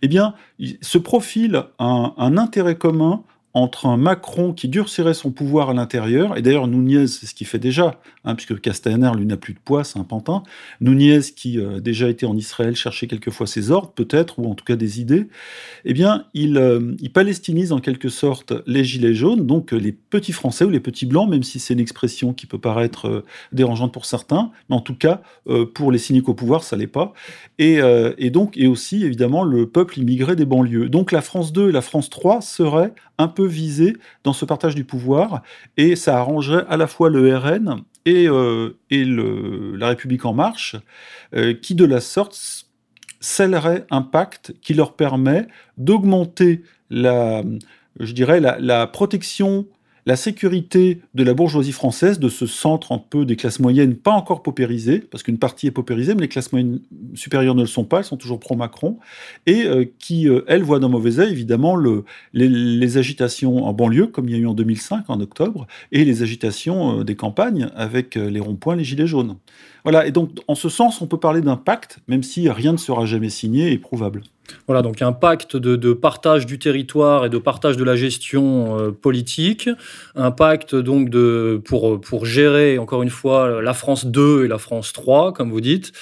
Eh 0.02 0.08
bien, 0.08 0.34
il 0.58 0.76
se 0.82 0.98
profile 0.98 1.64
un 1.78 2.36
intérêt 2.36 2.76
commun 2.76 3.24
entre 3.56 3.86
un 3.86 3.96
Macron 3.96 4.52
qui 4.52 4.68
durcirait 4.68 5.14
son 5.14 5.30
pouvoir 5.30 5.70
à 5.70 5.72
l'intérieur, 5.74 6.36
et 6.36 6.42
d'ailleurs 6.42 6.66
Nunez, 6.66 7.06
c'est 7.06 7.24
ce 7.24 7.34
qu'il 7.34 7.46
fait 7.46 7.58
déjà, 7.58 7.98
hein, 8.26 8.34
puisque 8.34 8.60
Castaner, 8.60 9.10
lui, 9.16 9.24
n'a 9.24 9.38
plus 9.38 9.54
de 9.54 9.58
poids, 9.58 9.82
c'est 9.82 9.98
un 9.98 10.04
pantin. 10.04 10.42
Nunez, 10.82 11.20
qui 11.34 11.58
euh, 11.58 11.80
déjà 11.80 12.10
été 12.10 12.26
en 12.26 12.36
Israël 12.36 12.76
chercher 12.76 13.06
quelquefois 13.06 13.46
ses 13.46 13.70
ordres, 13.70 13.92
peut-être, 13.92 14.38
ou 14.38 14.50
en 14.50 14.54
tout 14.54 14.66
cas 14.66 14.76
des 14.76 15.00
idées, 15.00 15.28
eh 15.86 15.94
bien, 15.94 16.26
il, 16.34 16.58
euh, 16.58 16.92
palestinise 17.14 17.72
en 17.72 17.78
quelque 17.78 18.10
sorte 18.10 18.52
les 18.66 18.84
gilets 18.84 19.14
jaunes, 19.14 19.46
donc 19.46 19.72
euh, 19.72 19.78
les 19.78 19.92
petits 19.92 20.32
Français 20.32 20.66
ou 20.66 20.70
les 20.70 20.80
petits 20.80 21.06
blancs, 21.06 21.30
même 21.30 21.42
si 21.42 21.58
c'est 21.58 21.72
une 21.72 21.80
expression 21.80 22.34
qui 22.34 22.44
peut 22.44 22.58
paraître 22.58 23.24
dérangeante 23.52 23.90
pour 23.90 24.04
certains, 24.04 24.50
mais 24.68 24.76
en 24.76 24.82
tout 24.82 24.94
cas, 24.94 25.22
pour 25.74 25.90
les 25.90 25.98
cyniques 25.98 26.28
au 26.28 26.34
pouvoir, 26.34 26.62
ça 26.62 26.76
l'est 26.76 26.86
pas. 26.86 27.14
Et, 27.58 27.80
donc, 28.30 28.58
et 28.58 28.66
aussi, 28.66 29.02
évidemment, 29.02 29.44
le 29.44 29.66
peuple 29.66 29.98
immigré 29.98 30.36
des 30.36 30.44
banlieues. 30.44 30.90
Donc 30.90 31.10
la 31.10 31.22
France 31.22 31.54
2 31.54 31.70
et 31.70 31.72
la 31.72 31.80
France 31.80 32.10
3 32.10 32.42
seraient 32.42 32.92
un 33.18 33.28
peu 33.28 33.45
visé 33.46 33.96
dans 34.24 34.32
ce 34.32 34.44
partage 34.44 34.74
du 34.74 34.84
pouvoir, 34.84 35.42
et 35.76 35.96
ça 35.96 36.18
arrangerait 36.18 36.64
à 36.68 36.76
la 36.76 36.86
fois 36.86 37.10
le 37.10 37.36
RN 37.36 37.82
et, 38.04 38.28
euh, 38.28 38.78
et 38.90 39.04
le, 39.04 39.76
la 39.76 39.88
République 39.88 40.24
en 40.24 40.32
marche, 40.32 40.76
euh, 41.34 41.54
qui 41.54 41.74
de 41.74 41.84
la 41.84 42.00
sorte 42.00 42.66
scellerait 43.20 43.86
un 43.90 44.02
pacte 44.02 44.54
qui 44.60 44.74
leur 44.74 44.94
permet 44.94 45.48
d'augmenter 45.78 46.62
la, 46.90 47.42
je 47.98 48.12
dirais, 48.12 48.40
la, 48.40 48.58
la 48.58 48.86
protection 48.86 49.66
la 50.06 50.14
sécurité 50.14 51.00
de 51.14 51.24
la 51.24 51.34
bourgeoisie 51.34 51.72
française, 51.72 52.20
de 52.20 52.28
ce 52.28 52.46
centre 52.46 52.92
un 52.92 52.98
peu 52.98 53.24
des 53.24 53.34
classes 53.34 53.58
moyennes 53.58 53.96
pas 53.96 54.12
encore 54.12 54.42
paupérisées, 54.42 55.00
parce 55.00 55.24
qu'une 55.24 55.38
partie 55.38 55.66
est 55.66 55.72
paupérisée, 55.72 56.14
mais 56.14 56.22
les 56.22 56.28
classes 56.28 56.52
moyennes 56.52 56.80
supérieures 57.14 57.56
ne 57.56 57.62
le 57.62 57.66
sont 57.66 57.84
pas, 57.84 57.98
elles 57.98 58.04
sont 58.04 58.16
toujours 58.16 58.38
pro-Macron, 58.38 58.98
et 59.46 59.64
euh, 59.64 59.84
qui, 59.98 60.28
euh, 60.28 60.44
elles, 60.46 60.62
voient 60.62 60.78
d'un 60.78 60.88
mauvais 60.88 61.18
œil, 61.18 61.32
évidemment, 61.32 61.74
le, 61.74 62.04
les, 62.32 62.48
les, 62.48 62.98
agitations 62.98 63.66
en 63.66 63.72
banlieue, 63.72 64.06
comme 64.06 64.28
il 64.28 64.32
y 64.32 64.38
a 64.38 64.38
eu 64.38 64.46
en 64.46 64.54
2005, 64.54 65.10
en 65.10 65.20
octobre, 65.20 65.66
et 65.90 66.04
les 66.04 66.22
agitations 66.22 67.00
euh, 67.00 67.04
des 67.04 67.16
campagnes 67.16 67.68
avec 67.74 68.14
les 68.14 68.40
ronds-points, 68.40 68.76
les 68.76 68.84
gilets 68.84 69.08
jaunes. 69.08 69.36
Voilà, 69.82 70.06
et 70.06 70.12
donc, 70.12 70.30
en 70.46 70.54
ce 70.54 70.68
sens, 70.68 71.00
on 71.00 71.08
peut 71.08 71.18
parler 71.18 71.40
d'un 71.40 71.56
pacte, 71.56 71.98
même 72.06 72.22
si 72.22 72.48
rien 72.48 72.72
ne 72.72 72.76
sera 72.76 73.06
jamais 73.06 73.30
signé 73.30 73.72
et 73.72 73.78
prouvable. 73.78 74.22
Voilà, 74.66 74.82
donc 74.82 75.00
un 75.02 75.12
pacte 75.12 75.56
de, 75.56 75.92
partage 75.92 76.46
du 76.46 76.58
territoire 76.58 77.26
et 77.26 77.28
de 77.28 77.38
partage 77.38 77.76
de 77.76 77.84
la 77.84 77.96
gestion 77.96 78.78
euh, 78.78 78.90
politique, 78.90 79.68
un 80.14 80.30
pacte 80.30 80.74
donc 80.74 81.08
de, 81.08 81.60
pour, 81.64 82.00
pour 82.00 82.26
gérer, 82.26 82.78
encore 82.78 83.02
une 83.02 83.10
fois, 83.10 83.62
la 83.62 83.74
France 83.74 84.06
2 84.06 84.44
et 84.44 84.48
la 84.48 84.58
France 84.58 84.92
3, 84.92 85.32
comme 85.32 85.50
vous 85.50 85.60
dites, 85.60 85.92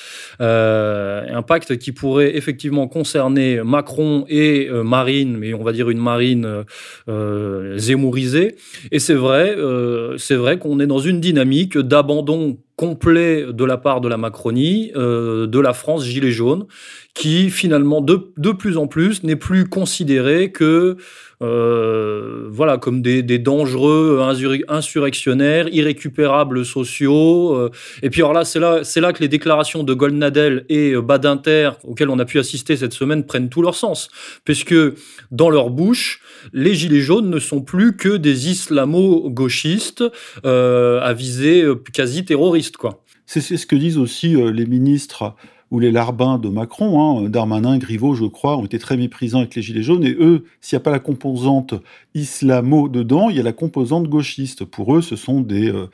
euh, 0.40 1.24
un 1.28 1.42
pacte 1.42 1.76
qui 1.78 1.92
pourrait 1.92 2.36
effectivement 2.36 2.88
concerner 2.88 3.62
Macron 3.62 4.24
et 4.28 4.68
euh, 4.68 4.82
Marine, 4.82 5.36
mais 5.36 5.54
on 5.54 5.62
va 5.62 5.72
dire 5.72 5.90
une 5.90 5.98
Marine 5.98 6.64
zémourisée. 7.76 8.56
Et 8.90 8.98
c'est 8.98 9.14
vrai, 9.14 9.56
c'est 10.16 10.36
vrai 10.36 10.58
qu'on 10.58 10.80
est 10.80 10.86
dans 10.86 10.98
une 10.98 11.20
dynamique 11.20 11.76
d'abandon 11.78 12.56
complet 12.76 13.46
de 13.52 13.64
la 13.64 13.76
part 13.76 14.00
de 14.00 14.08
la 14.08 14.16
Macronie, 14.16 14.90
euh, 14.96 15.46
de 15.46 15.58
la 15.60 15.72
France 15.72 16.04
gilet 16.04 16.30
jaune, 16.30 16.66
qui 17.14 17.50
finalement 17.50 18.00
de, 18.00 18.32
de 18.36 18.50
plus 18.50 18.76
en 18.76 18.86
plus 18.86 19.22
n'est 19.22 19.36
plus 19.36 19.68
considéré 19.68 20.50
que 20.50 20.96
euh, 21.42 22.46
voilà 22.50 22.78
comme 22.78 23.02
des, 23.02 23.22
dangereux 23.38 24.20
insurrectionnaires, 24.68 25.68
irrécupérables 25.72 26.64
sociaux. 26.64 27.56
Euh, 27.56 27.70
et 28.02 28.10
puis 28.10 28.22
alors 28.22 28.32
là, 28.32 28.44
c'est 28.44 28.60
là, 28.60 28.84
c'est 28.84 29.00
là 29.00 29.12
que 29.12 29.20
les 29.20 29.28
déclarations 29.28 29.82
de 29.82 29.94
Goldnadel 29.94 30.64
et 30.68 30.94
Badinter, 30.96 31.70
auxquelles 31.84 32.10
on 32.10 32.18
a 32.18 32.24
pu 32.24 32.38
assister 32.38 32.76
cette 32.76 32.92
semaine, 32.92 33.24
prennent 33.24 33.48
tout 33.48 33.62
leur 33.62 33.74
sens, 33.74 34.08
puisque 34.44 34.74
dans 35.30 35.50
leur 35.50 35.70
bouche, 35.70 36.20
les 36.52 36.74
gilets 36.74 37.00
jaunes 37.00 37.30
ne 37.30 37.38
sont 37.38 37.62
plus 37.62 37.96
que 37.96 38.16
des 38.16 38.50
islamo-gauchistes 38.50 40.04
euh, 40.44 41.00
à 41.00 41.12
visée 41.12 41.64
quasi 41.92 42.24
terroriste, 42.24 42.76
quoi. 42.76 43.04
C'est 43.26 43.40
ce 43.40 43.66
que 43.66 43.76
disent 43.76 43.98
aussi 43.98 44.36
euh, 44.36 44.50
les 44.50 44.66
ministres 44.66 45.34
ou 45.74 45.80
les 45.80 45.90
larbins 45.90 46.38
de 46.38 46.48
Macron, 46.48 47.18
hein, 47.18 47.28
Darmanin, 47.28 47.78
Griveaux, 47.78 48.14
je 48.14 48.26
crois, 48.26 48.56
ont 48.56 48.64
été 48.64 48.78
très 48.78 48.96
méprisants 48.96 49.40
avec 49.40 49.56
les 49.56 49.62
Gilets 49.62 49.82
jaunes. 49.82 50.04
Et 50.04 50.12
eux, 50.12 50.44
s'il 50.60 50.76
n'y 50.76 50.80
a 50.80 50.84
pas 50.84 50.92
la 50.92 51.00
composante 51.00 51.74
islamo 52.14 52.88
dedans, 52.88 53.28
il 53.28 53.36
y 53.36 53.40
a 53.40 53.42
la 53.42 53.52
composante 53.52 54.08
gauchiste. 54.08 54.64
Pour 54.64 54.96
eux, 54.96 55.02
ce 55.02 55.16
sont 55.16 55.40
des 55.40 55.70
euh, 55.70 55.88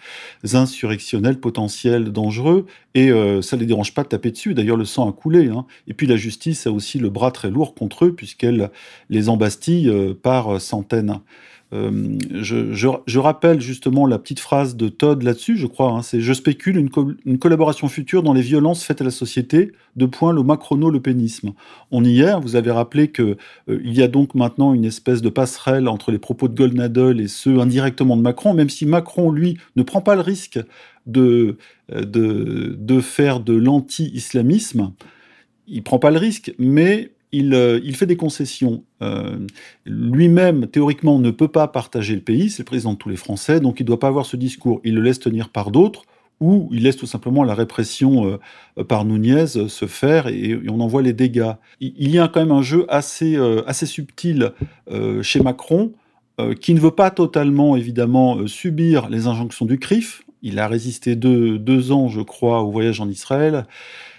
insurrectionnels 0.53 1.41
potentiels 1.41 2.13
dangereux. 2.13 2.67
Et 2.95 3.11
euh, 3.11 3.41
ça 3.41 3.57
ne 3.57 3.61
les 3.61 3.67
dérange 3.67 3.95
pas 3.95 4.03
de 4.03 4.09
taper 4.09 4.31
dessus. 4.31 4.55
D'ailleurs, 4.55 4.77
le 4.77 4.85
sang 4.85 5.09
a 5.09 5.13
coulé. 5.13 5.49
Hein. 5.49 5.65
Et 5.89 5.95
puis 5.95 6.07
la 6.07 6.17
justice 6.17 6.67
a 6.67 6.73
aussi 6.73 6.99
le 6.99 7.09
bras 7.09 7.31
très 7.31 7.51
lourd 7.51 7.75
contre 7.75 8.07
eux, 8.07 8.15
puisqu'elle 8.15 8.71
les 9.09 9.29
embastille 9.29 9.89
euh, 9.89 10.15
par 10.15 10.61
centaines. 10.61 11.21
Je, 11.73 12.73
je, 13.07 13.19
rappelle 13.21 13.61
justement 13.61 14.05
la 14.05 14.19
petite 14.19 14.41
phrase 14.41 14.75
de 14.75 14.89
Todd 14.89 15.23
là-dessus, 15.23 15.57
je 15.57 15.69
crois. 15.69 15.93
Hein, 15.93 16.03
c'est 16.03 16.21
Je 16.21 16.33
spécule 16.33 16.77
une, 16.77 16.91
co 16.91 17.13
une, 17.25 17.39
collaboration 17.39 17.89
future 17.89 18.25
dans 18.25 18.33
les 18.33 18.41
violences 18.41 18.83
faites 18.83 19.01
à 19.01 19.05
la 19.05 19.13
société, 19.13 19.71
de 19.95 20.07
point 20.07 20.33
le 20.33 20.43
macrono-le-pénisme. 20.43 21.53
On 21.93 22.05
y 22.05 22.23
est, 22.23 22.35
vous 22.41 22.57
avez 22.57 22.73
rappelé 22.73 23.13
qu'il 23.13 23.37
y 23.69 24.03
a 24.03 24.09
donc 24.09 24.35
maintenant 24.35 24.75
une 24.75 24.85
espèce 24.85 25.23
de 25.23 25.29
passerelle 25.29 25.87
entre 25.87 26.10
les 26.11 26.19
propos 26.19 26.49
de 26.49 26.55
Goldnadel 26.55 27.21
et 27.21 27.29
ceux 27.29 27.59
indirectement 27.61 28.17
de 28.17 28.23
Macron, 28.23 28.55
même 28.55 28.71
si 28.71 28.87
Macron, 28.87 29.31
lui, 29.31 29.59
ne 29.77 29.83
prend 29.83 30.01
pas 30.01 30.15
le 30.15 30.21
risque 30.21 30.61
de, 31.07 31.57
de, 31.89 32.77
de 32.79 33.01
faire 33.01 33.41
de 33.41 33.55
l'anti-islamisme. 33.55 34.93
Il 35.67 35.83
prend 35.83 35.99
pas 35.99 36.11
le 36.11 36.19
risque, 36.19 36.55
mais 36.59 37.13
il, 37.33 37.55
euh, 37.55 37.81
il, 37.85 37.97
fait 37.97 38.07
des 38.07 38.17
concessions. 38.17 38.83
Euh, 39.03 39.39
Lui-même, 39.87 40.67
théoriquement, 40.67 41.19
ne 41.19 41.31
peut 41.31 41.49
pas 41.49 41.69
partager 41.69 42.15
le 42.15 42.23
pays, 42.23 42.51
c'est 42.51 42.63
le 42.63 42.67
président 42.67 42.95
de 42.95 42.99
tous 42.99 43.09
les 43.09 43.17
Français, 43.17 43.61
donc 43.61 43.81
il 43.81 43.85
ne 43.85 43.87
doit 43.87 44.01
pas 44.01 44.09
avoir 44.09 44.27
ce 44.27 44.37
discours. 44.37 44.81
Il 44.85 44.95
le 44.95 45.03
laisse 45.03 45.21
tenir 45.21 45.49
par 45.49 45.71
d'autres, 45.71 46.05
ou 46.41 46.69
il 46.73 46.83
laisse 46.83 46.97
tout 46.97 47.07
simplement 47.07 47.45
la 47.45 47.55
répression 47.55 48.39
euh, 48.79 48.85
par 48.85 49.05
Nunez 49.05 49.47
se 49.47 49.87
faire 49.87 50.27
et, 50.27 50.59
on 50.69 50.81
en 50.81 50.87
voit 50.87 51.03
les 51.03 51.13
dégâts. 51.13 51.53
Il, 51.81 52.11
y 52.11 52.19
a 52.19 52.29
quand 52.29 52.41
même 52.41 52.53
un 52.53 52.63
jeu 52.63 52.87
assez, 52.89 53.37
euh, 53.37 53.63
assez 53.67 53.87
subtil 53.87 54.53
euh, 54.91 55.23
chez 55.23 55.41
Macron, 55.41 55.93
qui 56.61 56.75
ne 56.75 56.81
veut 56.81 56.91
pas 56.91 57.11
totalement, 57.11 57.77
évidemment, 57.77 58.47
subir 58.47 59.09
les 59.09 59.27
injonctions 59.27 59.67
du 59.67 59.79
CRIF. 59.79 60.23
Il 60.43 60.59
a 60.59 60.69
résisté 60.69 61.17
deux, 61.17 61.59
deux 61.59 61.93
ans, 61.93 62.09
je 62.09 62.21
crois, 62.21 62.63
au 62.63 62.71
voyage 62.71 63.01
en 63.01 63.09
Israël. 63.09 63.67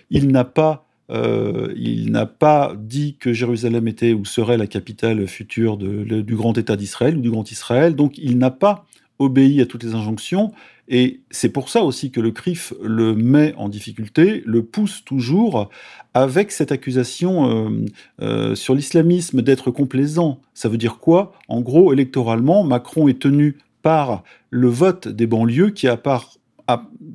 Il 0.10 0.28
n'a 0.28 0.44
pas 0.44 0.86
euh, 1.12 2.24
pas 2.40 2.74
dit 2.78 3.18
que 3.20 3.34
Jérusalem 3.34 3.88
était 3.88 4.14
ou 4.14 4.24
serait 4.26 4.58
la 4.58 4.68
capitale 4.68 5.28
future 5.28 5.78
du 5.78 6.36
grand 6.36 6.58
État 6.58 6.76
d'Israël 6.76 7.18
ou 7.18 7.22
du 7.22 7.30
grand 7.30 7.50
Israël. 7.52 7.96
Donc 7.96 8.18
il 8.18 8.38
n'a 8.38 8.52
pas 8.52 8.86
obéi 9.22 9.62
à 9.62 9.66
toutes 9.66 9.84
les 9.84 9.96
injonctions. 9.96 10.52
Et 10.88 11.22
c'est 11.32 11.50
pour 11.50 11.70
ça 11.70 11.84
aussi 11.84 12.12
que 12.12 12.20
le 12.20 12.32
CRIF 12.32 12.74
le 12.84 13.16
met 13.16 13.54
en 13.56 13.70
difficulté, 13.70 14.44
le 14.46 14.64
pousse 14.64 15.06
toujours 15.06 15.70
avec 16.14 16.52
cette 16.52 16.72
accusation 16.72 17.50
euh, 17.50 17.86
euh, 18.22 18.56
sur 18.56 18.76
l'islamisme 18.76 19.42
d'être 19.42 19.72
complaisant. 19.72 20.42
Ça 20.54 20.68
veut 20.68 20.78
dire 20.78 20.98
quoi? 20.98 21.34
En 21.48 21.62
gros, 21.62 21.94
électoralement, 21.94 22.64
Macron 22.64 23.08
est 23.08 23.22
tenu 23.22 23.58
par 23.82 24.24
le 24.50 24.68
vote 24.68 25.08
des 25.08 25.28
banlieues 25.28 25.70
qui, 25.70 25.88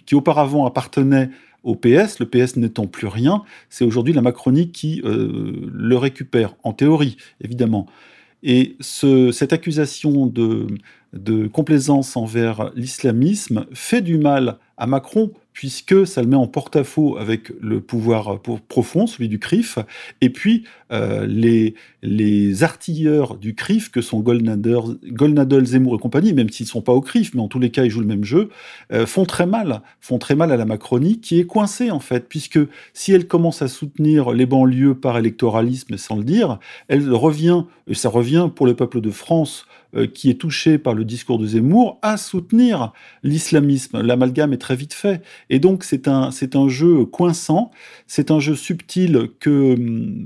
qui 0.06 0.14
auparavant 0.14 0.64
appartenait 0.64 1.28
au 1.62 1.74
PS, 1.74 2.20
le 2.20 2.26
PS 2.26 2.56
n'étant 2.56 2.86
plus 2.86 3.08
rien, 3.08 3.42
c'est 3.68 3.84
aujourd'hui 3.84 4.14
la 4.14 4.22
Macronie 4.22 4.70
qui 4.70 5.02
le 5.04 5.96
récupère, 5.96 6.54
en 6.62 6.72
théorie, 6.72 7.16
évidemment. 7.40 7.86
Et 8.42 8.76
cette 8.80 9.52
accusation 9.52 10.26
de, 10.26 10.66
complaisance 11.48 12.16
envers 12.16 12.70
l'islamisme 12.74 13.66
fait 13.72 14.02
du 14.02 14.18
mal 14.18 14.58
à 14.76 14.86
Macron, 14.86 15.32
puisque 15.52 16.06
ça 16.06 16.20
le 16.20 16.28
met 16.28 16.36
en 16.36 16.46
porte-à-faux 16.46 17.16
avec 17.16 17.50
le 17.60 17.80
pouvoir 17.80 18.40
profond, 18.68 19.06
celui 19.06 19.28
du 19.28 19.38
CRIF, 19.38 19.78
et 20.20 20.28
puis 20.28 20.64
euh, 20.92 21.26
les, 21.26 22.62
artilleurs 22.62 23.36
du 23.36 23.54
CRIF, 23.54 23.90
que 23.90 24.00
sont 24.00 24.20
Golnadel, 24.20 25.66
Zemmour 25.66 25.96
et 25.96 25.98
compagnie, 25.98 26.32
même 26.32 26.48
s'ils 26.48 26.66
ne 26.66 26.70
sont 26.70 26.82
pas 26.82 26.92
au 26.92 27.00
CRIF, 27.00 27.34
mais 27.34 27.40
en 27.40 27.48
tous 27.48 27.58
les 27.58 27.70
cas 27.70 27.84
ils 27.84 27.90
jouent 27.90 28.00
le 28.00 28.06
même 28.06 28.24
jeu, 28.24 28.50
euh, 28.92 29.06
font 29.06 29.24
très 29.24 29.46
mal, 29.46 29.82
font 30.00 30.18
très 30.18 30.34
mal 30.34 30.52
à 30.52 30.56
la 30.56 30.64
Macronie, 30.64 31.20
qui 31.20 31.40
est 31.40 31.44
coincée 31.44 31.90
en 31.90 32.00
fait, 32.00 32.28
puisque 32.28 32.60
si 32.94 33.12
elle 33.12 33.26
commence 33.26 33.62
à 33.62 33.68
soutenir 33.68 34.32
les 34.32 34.46
banlieues 34.46 34.94
par 34.94 35.18
électoralisme, 35.18 35.96
sans 35.96 36.16
le 36.16 36.24
dire, 36.24 36.58
elle 36.88 37.12
revient, 37.12 37.64
et 37.88 37.94
ça 37.94 38.08
revient 38.08 38.48
pour 38.54 38.66
le 38.66 38.74
peuple 38.74 39.00
de 39.00 39.10
France, 39.10 39.66
euh, 39.96 40.06
qui 40.06 40.30
est 40.30 40.34
touché 40.34 40.78
par 40.78 40.94
le 40.94 41.04
discours 41.04 41.38
de 41.38 41.46
Zemmour 41.46 41.98
à 42.02 42.16
soutenir 42.16 42.92
l'islamisme. 43.22 44.02
L'amalgame 44.02 44.52
est 44.52 44.58
très 44.58 44.76
vite 44.76 44.92
fait. 44.92 45.22
Et 45.48 45.58
donc 45.58 45.84
c'est 45.84 46.08
un, 46.08 46.32
c'est 46.32 46.56
un 46.56 46.68
jeu 46.68 47.06
coinçant, 47.06 47.70
c'est 48.06 48.30
un 48.30 48.40
jeu 48.40 48.56
subtil 48.56 49.30
que 49.40 49.74
hum, 49.74 50.22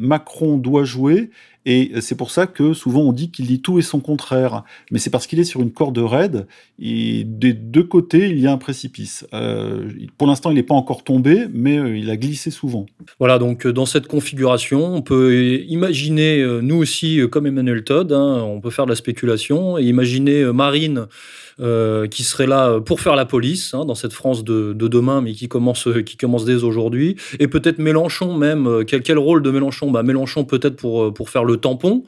Macron 0.50 0.58
doit 0.58 0.84
jouer 0.84 1.30
et 1.66 1.92
c'est 2.00 2.16
pour 2.16 2.30
ça 2.30 2.46
que 2.46 2.72
souvent 2.72 3.02
on 3.02 3.12
dit 3.12 3.30
qu'il 3.30 3.46
dit 3.46 3.60
tout 3.60 3.78
et 3.78 3.82
son 3.82 4.00
contraire. 4.00 4.64
Mais 4.90 4.98
c'est 4.98 5.10
parce 5.10 5.26
qu'il 5.26 5.38
est 5.38 5.44
sur 5.44 5.60
une 5.60 5.72
corde 5.72 5.98
raide. 5.98 6.46
Et 6.80 7.24
des 7.24 7.52
deux 7.52 7.82
côtés, 7.82 8.28
il 8.30 8.38
y 8.40 8.46
a 8.46 8.52
un 8.52 8.56
précipice. 8.56 9.26
Euh, 9.34 9.90
pour 10.16 10.26
l'instant, 10.26 10.50
il 10.50 10.54
n'est 10.54 10.62
pas 10.62 10.74
encore 10.74 11.04
tombé, 11.04 11.46
mais 11.52 11.78
euh, 11.78 11.96
il 11.96 12.08
a 12.08 12.16
glissé 12.16 12.50
souvent. 12.50 12.86
Voilà, 13.18 13.38
donc 13.38 13.66
euh, 13.66 13.72
dans 13.72 13.84
cette 13.84 14.06
configuration, 14.06 14.94
on 14.94 15.02
peut 15.02 15.60
imaginer, 15.68 16.42
nous 16.62 16.76
aussi, 16.76 17.20
comme 17.30 17.46
Emmanuel 17.46 17.84
Todd, 17.84 18.12
hein, 18.12 18.42
on 18.42 18.60
peut 18.60 18.70
faire 18.70 18.86
de 18.86 18.90
la 18.90 18.96
spéculation, 18.96 19.76
et 19.76 19.84
imaginer 19.84 20.44
Marine 20.52 21.06
euh, 21.60 22.06
qui 22.06 22.24
serait 22.24 22.46
là 22.46 22.80
pour 22.80 23.02
faire 23.02 23.16
la 23.16 23.26
police 23.26 23.74
hein, 23.74 23.84
dans 23.84 23.94
cette 23.94 24.14
France 24.14 24.44
de, 24.44 24.72
demain, 24.72 25.20
mais 25.20 25.32
qui 25.32 25.46
commence, 25.46 25.86
qui 26.06 26.16
commence 26.16 26.46
dès 26.46 26.64
aujourd'hui. 26.64 27.16
Et 27.38 27.48
peut-être 27.48 27.78
Mélenchon 27.78 28.34
même. 28.34 28.66
Euh, 28.66 28.84
quel, 28.84 29.02
quel 29.02 29.18
rôle 29.18 29.42
de 29.42 29.50
Mélenchon? 29.50 29.90
Bah, 29.90 30.02
Mélenchon 30.02 30.44
peut-être 30.44 30.76
pour, 30.76 31.04
euh, 31.04 31.10
pour 31.10 31.28
faire 31.28 31.44
le 31.44 31.49
tampon. 31.56 32.04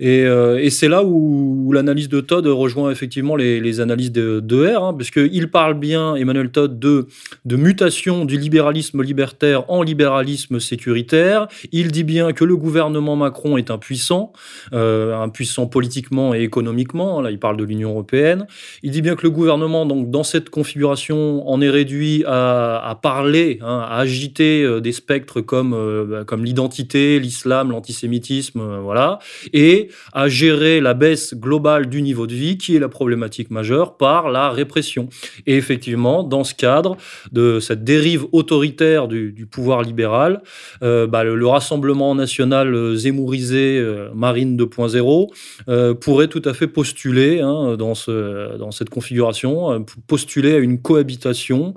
Et, 0.00 0.20
et 0.20 0.70
c'est 0.70 0.88
là 0.88 1.04
où, 1.04 1.72
l'analyse 1.72 2.08
de 2.08 2.20
Todd 2.20 2.46
rejoint 2.46 2.90
effectivement 2.90 3.36
les, 3.36 3.80
analyses 3.80 4.12
de, 4.12 4.40
de 4.40 4.66
R, 4.66 4.84
hein, 4.84 4.92
parle 5.56 5.74
bien, 5.74 6.16
Emmanuel 6.16 6.50
Todd, 6.50 6.78
de, 6.78 7.06
mutation 7.56 8.24
du 8.24 8.38
libéralisme 8.38 9.02
libertaire 9.02 9.70
en 9.70 9.82
libéralisme 9.82 10.60
sécuritaire. 10.60 11.48
Il 11.72 11.90
dit 11.92 12.04
bien 12.04 12.32
que 12.32 12.44
le 12.44 12.56
gouvernement 12.56 13.16
Macron 13.16 13.56
est 13.56 13.70
impuissant, 13.70 14.32
euh, 14.72 15.16
impuissant 15.16 15.66
politiquement 15.66 16.34
et 16.34 16.42
économiquement. 16.42 17.20
Là, 17.20 17.30
il 17.30 17.38
parle 17.38 17.56
de 17.56 17.64
l'Union 17.64 17.90
européenne. 17.90 18.46
Il 18.82 18.90
dit 18.90 19.02
bien 19.02 19.16
que 19.16 19.22
le 19.22 19.30
gouvernement, 19.30 19.86
donc, 19.86 20.10
dans 20.10 20.24
cette 20.24 20.50
configuration, 20.50 21.48
en 21.48 21.60
est 21.60 21.70
réduit 21.70 22.22
à, 22.26 22.98
parler, 23.02 23.58
hein, 23.62 23.84
à 23.88 23.98
agiter 24.00 24.62
euh, 24.62 24.80
des 24.80 24.92
spectres 24.92 25.40
comme, 25.40 25.72
euh, 25.72 26.04
bah, 26.04 26.24
comme 26.24 26.44
l'identité, 26.44 27.18
l'islam, 27.18 27.70
l'antisémitisme, 27.70 28.60
euh, 28.76 29.14
et 29.52 29.88
à 30.12 30.28
gérer 30.28 30.80
la 30.80 30.94
baisse 30.94 31.34
globale 31.34 31.86
du 31.86 32.02
niveau 32.02 32.26
de 32.26 32.34
vie, 32.34 32.58
qui 32.58 32.76
est 32.76 32.78
la 32.78 32.88
problématique 32.88 33.50
majeure, 33.50 33.96
par 33.96 34.30
la 34.30 34.50
répression. 34.50 35.08
Et 35.46 35.56
effectivement, 35.56 36.22
dans 36.22 36.44
ce 36.44 36.54
cadre 36.54 36.96
de 37.32 37.60
cette 37.60 37.84
dérive 37.84 38.26
autoritaire 38.32 39.08
du, 39.08 39.46
pouvoir 39.50 39.82
libéral, 39.82 40.42
bah, 40.80 41.24
le, 41.24 41.46
Rassemblement 41.46 42.14
national 42.16 42.96
zémourisé 42.96 43.80
Marine 44.14 44.56
2.0 44.56 45.94
pourrait 46.00 46.26
tout 46.26 46.42
à 46.44 46.54
fait 46.54 46.66
postuler 46.66 47.40
hein, 47.40 47.76
dans 47.76 47.94
ce 47.94 48.56
dans 48.58 48.70
cette 48.70 48.90
configuration, 48.90 49.72
euh, 49.72 49.78
postuler 50.06 50.54
à 50.54 50.58
une 50.58 50.80
cohabitation 50.80 51.74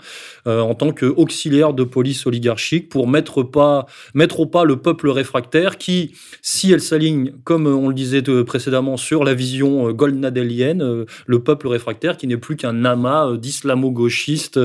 euh, 0.48 0.62
en 0.62 0.76
tant 0.76 0.92
qu'auxiliaire 0.92 1.74
de 1.74 1.84
police 1.84 2.26
oligarchique 2.26 2.90
pour 2.90 3.08
mettre, 3.08 3.44
pas, 3.44 3.86
mettre 4.14 4.40
au 4.40 4.46
pas 4.46 4.64
le 4.64 4.78
peuple 4.78 5.10
réfractaire 5.10 5.78
qui, 5.78 6.16
si 6.42 6.72
elle 6.72 6.82
s'aligne, 6.90 7.32
comme 7.44 7.68
on 7.68 7.88
le 7.88 7.94
disait 7.94 8.22
précédemment, 8.46 8.98
sur 8.98 9.24
la 9.24 9.34
vision 9.34 9.88
euh, 9.88 9.94
goldnadelienne, 9.94 11.06
le 11.26 11.40
peuple 11.40 11.68
réfractaire 11.68 12.18
qui 12.18 12.28
n'est 12.28 12.38
plus 12.38 12.56
qu'un 12.56 12.86
amas 12.86 13.38
d'islamo-gauchistes 13.38 14.60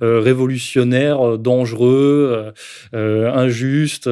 révolutionnaires, 0.00 1.38
dangereux, 1.38 2.52
injustes, 2.92 4.08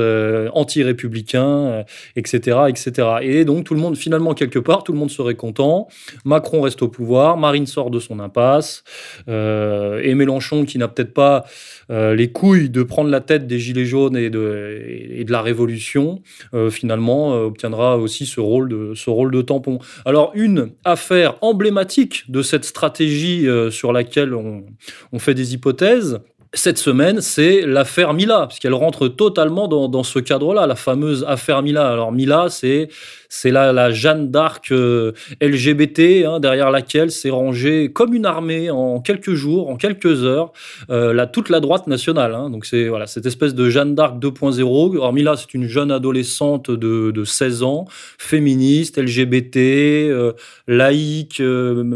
anti-républicains, 0.53 1.85
etc., 2.17 2.59
etc. 2.69 3.09
Et 3.23 3.45
donc 3.45 3.65
tout 3.65 3.75
le 3.75 3.81
monde, 3.81 3.97
finalement, 3.97 4.35
quelque 4.35 4.59
part, 4.59 4.85
tout 4.85 4.93
le 4.93 4.99
monde 4.99 5.11
serait 5.11 5.35
content. 5.35 5.89
Macron 6.25 6.61
reste 6.61 6.83
au 6.83 6.89
pouvoir. 6.89 7.37
Marine 7.37 7.67
sort 7.67 7.91
de 7.91 7.99
son 7.99 8.21
impasse, 8.21 8.85
euh, 9.29 10.01
et 10.03 10.15
Mélenchon, 10.15 10.65
qui 10.65 10.79
n'a 10.79 10.89
peut-être 10.89 11.15
pas 11.15 11.45
euh, 11.91 12.15
les 12.15 12.31
couilles 12.31 12.71
de 12.71 12.83
prendre 12.83 13.11
la 13.11 13.21
tête 13.21 13.47
des 13.47 13.59
Gilets 13.59 13.85
jaunes 13.85 14.17
et 14.17 14.31
de, 14.31 15.25
la 15.29 15.43
Révolution, 15.43 16.23
euh, 16.55 16.71
finalement, 16.71 17.46
obtiendra 17.47 17.97
aussi 17.99 18.27
ce 18.27 18.41
rôle, 18.41 18.69
de, 18.69 19.43
tampon. 19.43 19.79
Alors, 20.05 20.33
une 20.35 20.73
affaire 20.85 21.37
emblématique 21.41 22.31
de 22.31 22.43
cette 22.43 22.65
stratégie 22.65 23.47
sur 23.71 23.93
laquelle 23.93 24.35
on 24.35 25.19
fait 25.19 25.35
des 25.35 25.55
hypothèses, 25.55 26.21
cette 26.55 26.79
semaine, 26.79 27.21
c'est 27.21 27.63
l'affaire 27.63 28.15
Mila, 28.15 28.47
puisqu'elle 28.47 28.75
rentre 28.75 29.09
totalement 29.09 29.69
dans, 29.69 30.03
ce 30.03 30.19
cadre-là, 30.19 30.67
la 30.67 30.77
fameuse 30.77 31.25
affaire 31.29 31.63
Mila. 31.63 31.91
Alors 31.91 32.13
Mila, 32.13 32.47
c'est 32.49 32.89
c'est 33.29 33.51
la, 33.51 33.91
Jeanne 33.91 34.31
d'Arc 34.31 34.71
euh, 34.71 35.13
LGBT, 35.41 36.25
hein, 36.27 36.41
derrière 36.41 36.71
laquelle 36.71 37.11
s'est 37.11 37.31
rangée 37.31 37.91
comme 37.93 38.15
une 38.15 38.27
armée 38.27 38.71
en 38.71 39.01
quelques 39.01 39.35
jours, 39.35 39.69
en 39.69 39.77
quelques 39.77 40.25
heures, 40.25 40.53
euh, 40.91 41.13
la, 41.13 41.27
toute 41.27 41.49
la 41.49 41.61
droite 41.61 41.87
nationale. 41.87 42.35
Hein. 42.35 42.51
Donc 42.51 42.67
c'est 42.67 42.89
voilà, 42.89 43.07
cette 43.07 43.27
espèce 43.27 43.55
de 43.55 43.69
Jeanne 43.69 43.95
d'Arc 43.95 44.19
2.0. 44.19 44.97
Hormis 44.97 45.23
là, 45.23 45.37
c'est 45.37 45.55
une 45.55 45.67
jeune 45.67 45.91
adolescente 45.91 46.71
de, 46.71 47.11
de 47.11 47.25
16 47.25 47.63
ans, 47.63 47.87
féministe, 48.19 48.99
LGBT, 48.99 49.57
euh, 49.57 50.33
laïque, 50.67 51.43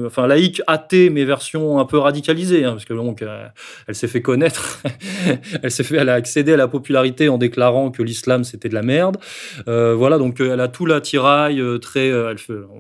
enfin 0.07 0.27
laïque 0.27 0.63
athée, 0.67 1.11
mais 1.11 1.25
version 1.25 1.79
un 1.79 1.85
peu 1.85 1.99
radicalisée, 1.99 2.65
hein, 2.65 2.73
parce 2.73 2.85
que 2.85 2.95
donc 2.95 3.25
elle 3.87 3.95
s'est 3.95 4.09
fait 4.09 4.23
connaître, 4.23 4.40
elle 5.63 5.71
s'est 5.71 5.85
fait, 5.85 5.97
elle 5.97 6.09
a 6.09 6.15
accédé 6.15 6.53
à 6.53 6.57
la 6.57 6.69
popularité 6.69 7.29
en 7.29 7.39
déclarant 7.39 7.91
que 7.91 8.03
l'islam 8.03 8.45
c'était 8.45 8.69
de 8.69 8.75
la 8.75 8.83
merde. 8.83 9.17
voilà, 9.67 10.19
donc 10.19 10.41
elle 10.41 10.61
a 10.61 10.69
tout 10.69 10.87
la 10.87 11.01
tiré 11.01 11.21
euh, 11.21 11.79
très. 11.79 12.11
Euh, 12.11 12.35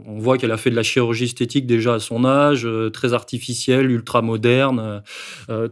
on 0.06 0.18
voit 0.18 0.38
qu'elle 0.38 0.52
a 0.52 0.56
fait 0.56 0.70
de 0.70 0.76
la 0.76 0.82
chirurgie 0.82 1.24
esthétique 1.24 1.66
déjà 1.66 1.94
à 1.94 1.98
son 1.98 2.24
âge, 2.24 2.66
euh, 2.66 2.90
très 2.90 3.12
artificielle, 3.12 3.90
ultra 3.90 4.22
moderne. 4.22 5.02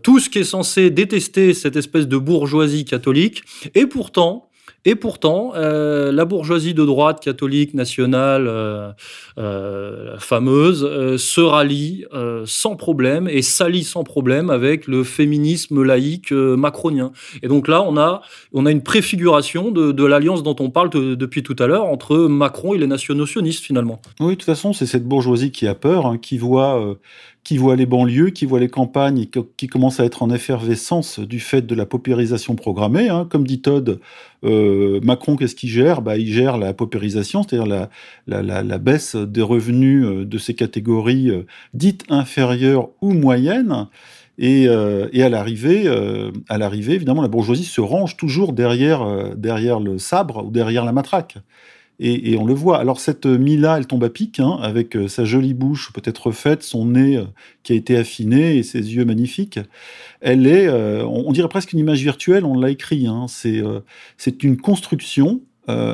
tout 0.03 0.19
ce 0.21 0.31
qui 0.31 0.39
est 0.39 0.45
censé 0.45 0.91
détester 0.91 1.55
cette 1.55 1.77
espèce 1.77 2.09
de 2.09 2.17
bourgeoisie 2.17 2.85
catholique. 2.85 3.43
Et 3.75 3.87
pourtant, 3.87 4.48
et 4.85 4.95
pourtant, 4.95 5.53
euh, 5.55 6.13
la 6.13 6.25
bourgeoisie 6.25 6.73
de 6.73 6.85
droite 6.85 7.21
catholique 7.21 7.75
nationale 7.75 8.47
euh, 8.47 8.93
euh, 9.37 10.17
fameuse 10.19 11.17
se 11.17 11.41
rallie 11.41 12.05
sans 12.45 12.77
problème 12.77 13.29
et 13.29 13.43
s'allie 13.43 13.85
sans 13.85 14.05
problème 14.05 14.51
avec 14.51 14.87
le 14.87 15.05
féminisme 15.05 15.83
laïque 15.83 16.33
macronien. 16.33 17.13
Et 17.43 17.49
donc 17.49 17.69
là, 17.69 17.83
on 17.83 17.97
a, 17.97 18.23
on 18.53 18.67
a 18.67 18.71
une 18.71 18.83
préfiguration 18.83 19.71
de, 19.71 20.05
l'alliance 20.05 20.43
dont 20.43 20.57
on 20.61 20.71
parle 20.71 20.91
depuis 20.91 21.43
tout 21.43 21.57
à 21.59 21.67
l'heure 21.67 21.85
entre 21.85 22.17
Macron 22.17 22.73
et 22.73 22.79
les 22.79 22.87
nationaux 22.87 23.27
sionistes 23.27 23.65
finalement. 23.65 24.01
Oui, 24.21 24.31
de 24.31 24.35
toute 24.35 24.45
façon, 24.45 24.73
c'est 24.73 24.87
cette 24.87 25.05
bourgeoisie 25.05 25.51
qui 25.51 25.67
a 25.67 25.75
peur, 25.75 26.07
hein, 26.07 26.19
qui 26.19 26.39
voit 26.39 26.97
qui 27.49 27.57
voit 27.57 27.77
les 27.77 27.87
banlieues, 27.87 28.29
qui 28.29 28.45
voit 28.45 28.61
les 28.61 28.69
campagnes, 28.69 29.25
qui 29.57 29.69
commencent 29.69 30.01
à 30.01 30.05
être 30.05 30.23
en 30.23 30.29
effervescence 30.29 31.19
du 31.19 31.41
fait 31.41 31.63
de 31.63 31.75
la 31.75 31.87
paupérisation 31.87 32.57
programmée. 32.57 33.09
Hein. 33.09 33.27
Comme 33.31 33.47
dit 33.47 33.63
Todd, 33.63 34.01
euh, 34.45 35.01
Macron, 35.03 35.35
qu'est-ce 35.35 35.55
qu'il 35.55 35.71
gère? 35.71 36.03
Bah, 36.03 36.19
Il 36.19 36.31
gère 36.31 36.59
la 36.59 36.75
paupérisation, 36.75 37.43
c'est-à-dire 37.43 37.89
la, 38.27 38.79
baisse 38.79 39.17
des 39.17 39.41
revenus 39.41 40.05
euh, 40.05 40.27
de 40.27 40.37
ces 40.37 40.53
catégories 40.53 41.31
euh, 41.31 41.47
dites 41.73 42.05
inférieures 42.11 42.91
ou 43.01 43.15
moyennes. 43.15 43.87
Et, 44.37 44.65
et, 44.65 45.23
à 45.23 45.29
l'arrivée, 45.29 45.89
à 46.49 46.59
l'arrivée, 46.59 46.95
évidemment, 46.95 47.23
la 47.23 47.29
bourgeoisie 47.29 47.65
se 47.65 47.81
range 47.81 48.17
toujours 48.17 48.53
derrière, 48.53 49.35
derrière 49.35 49.81
le 49.81 49.99
sabre 49.99 50.45
ou 50.47 50.51
derrière 50.53 50.85
la 50.85 50.93
matraque. 50.93 51.39
Et, 52.01 52.37
on 52.37 52.45
le 52.45 52.55
voit. 52.55 52.79
Alors 52.79 53.01
cette 53.01 53.27
Mila, 53.27 53.77
elle 53.79 53.89
tombe 53.89 54.05
à 54.05 54.09
pic, 54.09 54.39
hein, 54.39 54.59
avec 54.63 54.97
euh, 54.97 55.09
sa 55.09 55.25
jolie 55.25 55.53
bouche 55.53 55.93
peut-être 55.93 56.29
refaite, 56.29 56.63
son 56.63 56.87
nez 56.87 57.17
euh, 57.17 57.25
qui 57.65 57.73
a 57.73 57.77
été 57.77 57.97
affiné 57.97 58.57
et 58.57 58.63
ses 58.63 58.95
yeux 58.95 59.05
magnifiques. 59.05 59.59
Elle 60.21 60.47
est, 60.47 60.69
euh, 60.69 61.05
on, 61.05 61.33
dirait 61.33 61.49
presque 61.49 61.73
une 61.73 61.81
image 61.81 62.01
virtuelle, 62.01 62.45
on 62.45 62.59
l'a 62.59 62.71
écrit. 62.71 63.09
Hein. 63.09 63.27
c'est 63.29 64.43
une 64.45 64.57
construction 64.57 65.41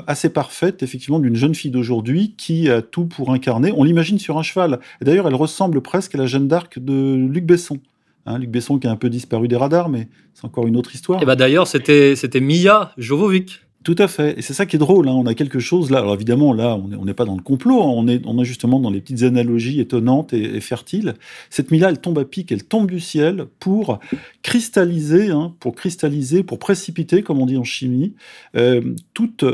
assez 0.06 0.28
parfaite, 0.28 0.84
effectivement, 0.84 1.18
d'une 1.18 1.34
jeune 1.34 1.52
fille 1.52 1.72
d'aujourd'hui 1.72 2.34
qui 2.36 2.70
a 2.70 2.80
tout 2.80 3.06
pour 3.06 3.32
incarner. 3.32 3.72
On 3.76 3.82
l'imagine 3.82 4.20
sur 4.20 4.38
un 4.38 4.42
cheval. 4.44 4.78
D'ailleurs, 5.00 5.26
elle 5.26 5.34
ressemble 5.34 5.80
presque 5.80 6.14
à 6.14 6.18
la 6.18 6.26
Jeanne 6.26 6.46
d'Arc 6.46 6.78
de 6.78 7.16
Luc 7.28 7.44
Besson. 7.44 7.80
Hein, 8.26 8.38
Luc 8.38 8.50
Besson 8.50 8.78
qui 8.78 8.86
a 8.86 8.92
un 8.92 8.96
peu 8.96 9.10
disparu 9.10 9.48
des 9.48 9.56
radars, 9.56 9.88
mais 9.88 10.06
c'est 10.32 10.44
encore 10.44 10.68
une 10.68 10.76
autre 10.76 10.94
histoire. 10.94 11.20
Et 11.20 11.26
bah 11.26 11.34
d'ailleurs, 11.34 11.66
c'était 11.66 12.40
Mia 12.40 12.92
Jovovic. 12.98 13.63
Tout 13.84 13.96
à 13.98 14.08
fait. 14.08 14.38
Et 14.38 14.42
c'est 14.42 14.54
ça 14.54 14.64
qui 14.64 14.76
est 14.76 14.78
drôle. 14.78 15.08
Hein. 15.08 15.12
On 15.12 15.26
a 15.26 15.34
quelque 15.34 15.60
chose 15.60 15.90
là. 15.90 15.98
Alors 15.98 16.14
évidemment, 16.14 16.54
là, 16.54 16.74
on 16.76 17.04
n'est 17.04 17.14
pas 17.14 17.26
dans 17.26 17.36
le 17.36 17.42
complot. 17.42 17.82
Hein. 17.82 18.22
On 18.24 18.38
est, 18.38 18.44
justement 18.44 18.80
dans 18.80 18.90
les 18.90 19.00
petites 19.00 19.22
analogies 19.22 19.78
étonnantes 19.78 20.32
et, 20.32 20.60
fertiles. 20.60 21.14
Cette 21.50 21.70
Mila, 21.70 21.90
elle 21.90 22.00
tombe 22.00 22.18
à 22.18 22.24
pic, 22.24 22.50
elle 22.50 22.64
tombe 22.64 22.90
du 22.90 22.98
ciel 22.98 23.44
pour 23.60 24.00
cristalliser, 24.42 25.30
hein, 25.30 25.54
pour 25.60 25.74
cristalliser, 25.74 26.42
pour 26.42 26.58
précipiter, 26.58 27.22
comme 27.22 27.40
on 27.40 27.46
dit 27.46 27.58
en 27.58 27.64
chimie, 27.64 28.14
euh, 28.56 28.80
toute 29.12 29.44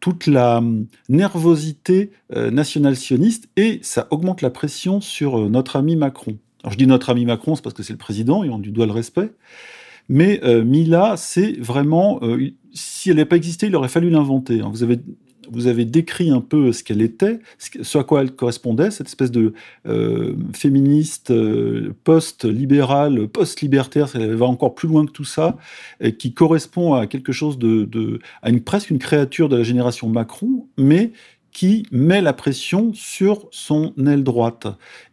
toute 0.00 0.26
la 0.26 0.58
hum, 0.58 0.86
nervosité 1.08 2.12
euh, 2.34 2.50
nationale-sioniste 2.50 3.48
et 3.56 3.80
ça 3.82 4.06
augmente 4.10 4.42
la 4.42 4.50
pression 4.50 5.00
sur 5.00 5.38
euh, 5.38 5.48
notre 5.48 5.76
ami 5.76 5.96
Macron. 5.96 6.38
Alors 6.62 6.72
je 6.72 6.78
dis 6.78 6.86
notre 6.86 7.10
ami 7.10 7.24
Macron, 7.24 7.56
c'est 7.56 7.62
parce 7.62 7.74
que 7.74 7.82
c'est 7.82 7.92
le 7.92 7.98
président 7.98 8.44
et 8.44 8.48
on 8.48 8.58
lui 8.58 8.72
doit 8.72 8.86
le 8.86 8.92
respect. 8.92 9.32
Mais 10.08 10.40
euh, 10.42 10.64
Mila, 10.64 11.16
c'est 11.16 11.52
vraiment, 11.58 12.18
euh, 12.22 12.50
si 12.72 13.10
elle 13.10 13.16
n'avait 13.16 13.28
pas 13.28 13.36
existé, 13.36 13.66
il 13.66 13.76
aurait 13.76 13.88
fallu 13.88 14.10
l'inventer. 14.10 14.60
Hein. 14.60 14.70
Vous 14.72 14.82
avez 14.82 14.98
vous 15.50 15.66
avez 15.66 15.86
décrit 15.86 16.30
un 16.30 16.42
peu 16.42 16.72
ce 16.72 16.84
qu'elle 16.84 17.00
était, 17.00 17.40
ce 17.58 17.96
à 17.96 18.04
quoi 18.04 18.20
elle 18.20 18.32
correspondait, 18.32 18.90
cette 18.90 19.06
espèce 19.06 19.30
de 19.30 19.54
euh, 19.86 20.34
féministe 20.52 21.32
post-libérale, 22.04 23.28
post-libertaire, 23.28 24.10
elle 24.14 24.34
va 24.34 24.44
encore 24.44 24.74
plus 24.74 24.88
loin 24.88 25.06
que 25.06 25.10
tout 25.10 25.24
ça, 25.24 25.56
et 26.00 26.14
qui 26.16 26.34
correspond 26.34 26.92
à 26.92 27.06
quelque 27.06 27.32
chose 27.32 27.58
de, 27.58 27.84
de, 27.84 28.18
à 28.42 28.50
une 28.50 28.60
presque 28.60 28.90
une 28.90 28.98
créature 28.98 29.48
de 29.48 29.56
la 29.56 29.62
génération 29.62 30.10
Macron, 30.10 30.66
mais 30.76 31.12
qui 31.52 31.86
met 31.90 32.20
la 32.20 32.32
pression 32.32 32.92
sur 32.94 33.48
son 33.50 33.92
aile 34.06 34.22
droite 34.22 34.66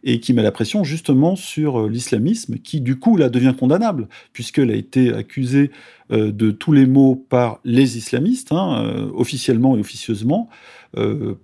et 0.04 0.20
qui 0.20 0.32
met 0.32 0.42
la 0.42 0.52
pression 0.52 0.84
justement 0.84 1.34
sur 1.34 1.80
euh, 1.80 1.88
l'islamisme 1.88 2.56
qui 2.56 2.80
du 2.80 2.98
coup 2.98 3.16
là 3.16 3.28
devient 3.28 3.54
condamnable 3.58 4.08
puisqu'elle 4.32 4.70
a 4.70 4.74
été 4.74 5.12
accusée 5.12 5.70
euh, 6.12 6.32
de 6.32 6.50
tous 6.50 6.72
les 6.72 6.86
maux 6.86 7.16
par 7.16 7.60
les 7.64 7.96
islamistes 7.96 8.52
hein, 8.52 8.84
euh, 8.84 9.10
officiellement 9.14 9.76
et 9.76 9.80
officieusement 9.80 10.48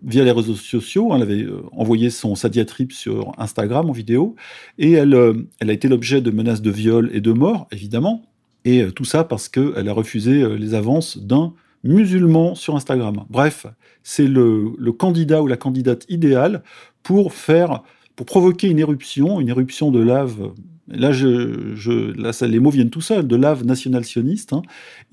via 0.02 0.24
les 0.24 0.30
réseaux 0.30 0.54
sociaux. 0.54 1.10
Elle 1.14 1.20
avait 1.20 1.46
envoyé 1.72 2.08
son, 2.08 2.34
sa 2.34 2.48
diatribe 2.48 2.90
sur 2.90 3.34
Instagram 3.36 3.90
en 3.90 3.92
vidéo 3.92 4.34
et 4.78 4.92
elle, 4.92 5.14
elle 5.60 5.68
a 5.68 5.74
été 5.74 5.88
l'objet 5.88 6.22
de 6.22 6.30
menaces 6.30 6.62
de 6.62 6.70
viol 6.70 7.10
et 7.12 7.20
de 7.20 7.32
mort 7.32 7.66
évidemment 7.70 8.22
et 8.64 8.86
tout 8.96 9.04
ça 9.04 9.24
parce 9.24 9.50
qu'elle 9.50 9.86
a 9.86 9.92
refusé 9.92 10.56
les 10.56 10.72
avances 10.72 11.18
d'un 11.18 11.52
musulman 11.84 12.54
sur 12.54 12.76
Instagram. 12.76 13.24
Bref, 13.30 13.66
c'est 14.02 14.26
le, 14.26 14.74
candidat 14.92 15.42
ou 15.42 15.46
la 15.46 15.56
candidate 15.56 16.04
idéale 16.08 16.62
pour 17.02 17.32
faire, 17.32 17.82
pour 18.16 18.26
provoquer 18.26 18.68
une 18.68 18.78
éruption, 18.78 19.40
une 19.40 19.48
éruption 19.48 19.90
de 19.90 20.00
lave. 20.00 20.52
Là, 20.88 21.12
je, 21.12 22.44
les 22.44 22.58
mots 22.60 22.70
viennent 22.70 22.90
tout 22.90 23.00
seuls, 23.00 23.26
de 23.26 23.36
lave 23.36 23.64
national-sioniste. 23.64 24.52
Hein. 24.52 24.62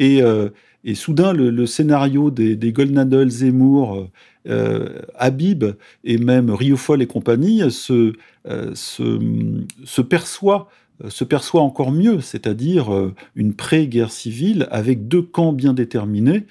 Euh, 0.01 0.49
et, 0.83 0.95
soudain, 0.95 1.33
le, 1.33 1.65
scénario 1.65 2.31
des, 2.31 2.55
des 2.55 2.71
Goldnadel, 2.71 3.29
Zemmour, 3.29 4.09
euh, 4.47 4.99
Habib 5.15 5.65
et 6.05 6.17
même 6.17 6.49
Riofol 6.49 7.01
et 7.01 7.07
compagnie 7.07 7.69
se, 7.69 8.13
euh, 8.47 8.71
se, 8.73 10.01
perçoit 10.01 10.69
se 11.07 11.23
perçoit 11.23 11.61
encore 11.61 11.91
mieux, 11.91 12.19
c'est-à-dire 12.21 12.89
une 13.35 13.53
pré-guerre 13.53 14.11
civile 14.11 14.67
avec 14.69 15.07
deux 15.07 15.21
camps 15.21 15.53
bien 15.53 15.73
déterminés 15.73 16.45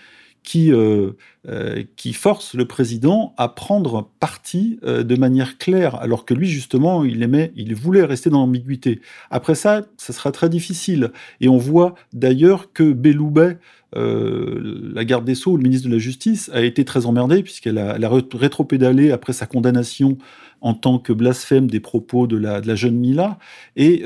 qui, 0.48 0.72
euh, 0.72 1.10
euh, 1.46 1.84
qui 1.96 2.14
force 2.14 2.54
le 2.54 2.64
président 2.64 3.34
à 3.36 3.48
prendre 3.50 4.08
parti 4.18 4.80
euh, 4.82 5.02
de 5.02 5.14
manière 5.14 5.58
claire, 5.58 5.96
alors 5.96 6.24
que 6.24 6.32
lui, 6.32 6.48
justement, 6.48 7.04
il 7.04 7.22
aimait, 7.22 7.52
il 7.54 7.74
voulait 7.74 8.02
rester 8.02 8.30
dans 8.30 8.38
l'ambiguïté. 8.38 9.02
Après 9.30 9.54
ça, 9.54 9.82
ça 9.98 10.14
sera 10.14 10.32
très 10.32 10.48
difficile. 10.48 11.12
Et 11.42 11.50
on 11.50 11.58
voit 11.58 11.96
d'ailleurs 12.14 12.72
que 12.72 12.94
Belloubet, 12.94 13.58
la 13.94 15.04
garde 15.04 15.26
des 15.26 15.34
Sceaux, 15.34 15.58
le 15.58 15.62
ministre 15.62 15.86
de 15.86 15.92
la 15.92 15.98
Justice, 15.98 16.50
a 16.54 16.62
été 16.62 16.82
très 16.86 17.04
emmerdé, 17.04 17.42
puisqu'elle 17.42 17.76
a, 17.76 17.96
a 17.96 18.20
rétropédalé 18.34 19.10
après 19.10 19.34
sa 19.34 19.44
condamnation 19.44 20.16
en 20.62 20.72
tant 20.72 20.98
que 20.98 21.12
blasphème 21.12 21.68
des 21.68 21.80
propos 21.80 22.26
de 22.26 22.38
la 22.38 22.74
jeune 22.74 22.96
Mila. 22.96 23.38
Et 23.76 24.02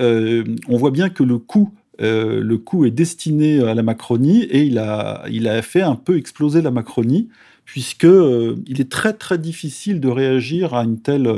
on 0.68 0.76
voit 0.76 0.90
bien 0.90 1.08
que 1.08 1.22
le 1.22 1.38
coup 1.38 1.72
euh, 2.02 2.40
le 2.42 2.58
coup 2.58 2.84
est 2.84 2.90
destiné 2.90 3.62
à 3.62 3.74
la 3.74 3.82
Macronie 3.82 4.42
et 4.42 4.62
il 4.62 4.78
a, 4.78 5.62
fait 5.62 5.82
un 5.82 5.94
peu 5.94 6.16
exploser 6.16 6.62
la 6.62 6.70
Macronie 6.70 7.28
puisque 7.64 8.04
euh, 8.04 8.56
il 8.66 8.80
est 8.80 8.90
très 8.90 9.12
très 9.12 9.38
difficile 9.38 10.00
de 10.00 10.08
réagir 10.08 10.74
à 10.74 10.82
une 10.82 10.98
telle 10.98 11.28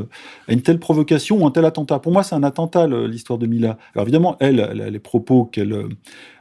à 0.48 0.52
une 0.52 0.62
telle 0.62 0.78
provocation 0.78 1.42
ou 1.42 1.46
un 1.46 1.50
tel 1.50 1.64
attentat. 1.64 1.98
Pour 1.98 2.12
moi, 2.12 2.22
c'est 2.22 2.34
un 2.34 2.42
attentat 2.42 2.86
l'histoire 2.86 3.38
de 3.38 3.46
Mila. 3.46 3.78
Alors 3.94 4.04
évidemment, 4.04 4.36
elle, 4.40 4.88
les 4.90 4.98
propos 4.98 5.44
qu'elle 5.44 5.88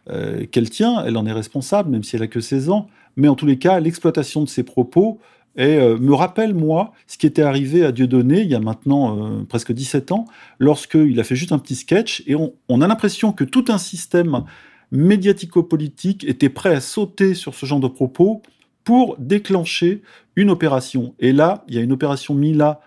euh, 0.09 0.45
qu'elle 0.47 0.69
tient, 0.69 1.03
elle 1.05 1.15
en 1.15 1.25
est 1.25 1.31
responsable, 1.31 1.89
même 1.89 2.03
si 2.03 2.17
elle 2.17 2.23
a 2.23 2.27
que 2.27 2.41
16 2.41 2.69
ans. 2.69 2.87
Mais 3.15 3.27
en 3.27 3.35
tous 3.35 3.45
les 3.45 3.57
cas, 3.57 3.79
l'exploitation 3.79 4.43
de 4.43 4.49
ses 4.49 4.63
propos 4.63 5.19
et 5.55 5.75
euh, 5.77 5.97
me 5.97 6.13
rappelle, 6.13 6.53
moi, 6.53 6.93
ce 7.05 7.17
qui 7.17 7.27
était 7.27 7.43
arrivé 7.43 7.85
à 7.85 7.91
Dieudonné 7.91 8.41
il 8.41 8.49
y 8.49 8.55
a 8.55 8.59
maintenant 8.59 9.17
euh, 9.17 9.43
presque 9.43 9.71
17 9.71 10.11
ans, 10.11 10.25
lorsqu'il 10.59 11.19
a 11.19 11.23
fait 11.23 11.35
juste 11.35 11.51
un 11.51 11.59
petit 11.59 11.75
sketch, 11.75 12.23
et 12.25 12.35
on, 12.35 12.81
a 12.81 12.87
l'impression 12.87 13.33
que 13.33 13.43
tout 13.43 13.65
un 13.69 13.77
système 13.77 14.45
médiatico-politique 14.91 16.23
était 16.23 16.49
prêt 16.49 16.73
à 16.73 16.81
sauter 16.81 17.35
sur 17.35 17.53
ce 17.53 17.65
genre 17.65 17.79
de 17.79 17.87
propos 17.87 18.41
pour 18.83 19.15
déclencher 19.19 20.01
une 20.35 20.49
opération. 20.49 21.13
Et 21.19 21.31
là, 21.31 21.63
il 21.67 21.75
y 21.75 21.77
a 21.77 21.81
une 21.81 21.91
opération 21.91 22.33
Mila, 22.33 22.81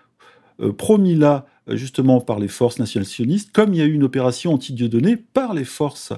euh, 0.59 0.73
pro-Mila, 0.73 1.45
justement 1.69 2.21
par 2.21 2.39
les 2.39 2.47
forces 2.47 2.79
nationales 2.79 3.05
sionistes, 3.05 3.51
comme 3.51 3.73
il 3.73 3.79
y 3.79 3.81
a 3.81 3.85
eu 3.85 3.93
une 3.93 4.03
opération 4.03 4.53
anti-Dieudonné 4.53 5.17
par 5.17 5.53
les 5.53 5.65
forces 5.65 6.13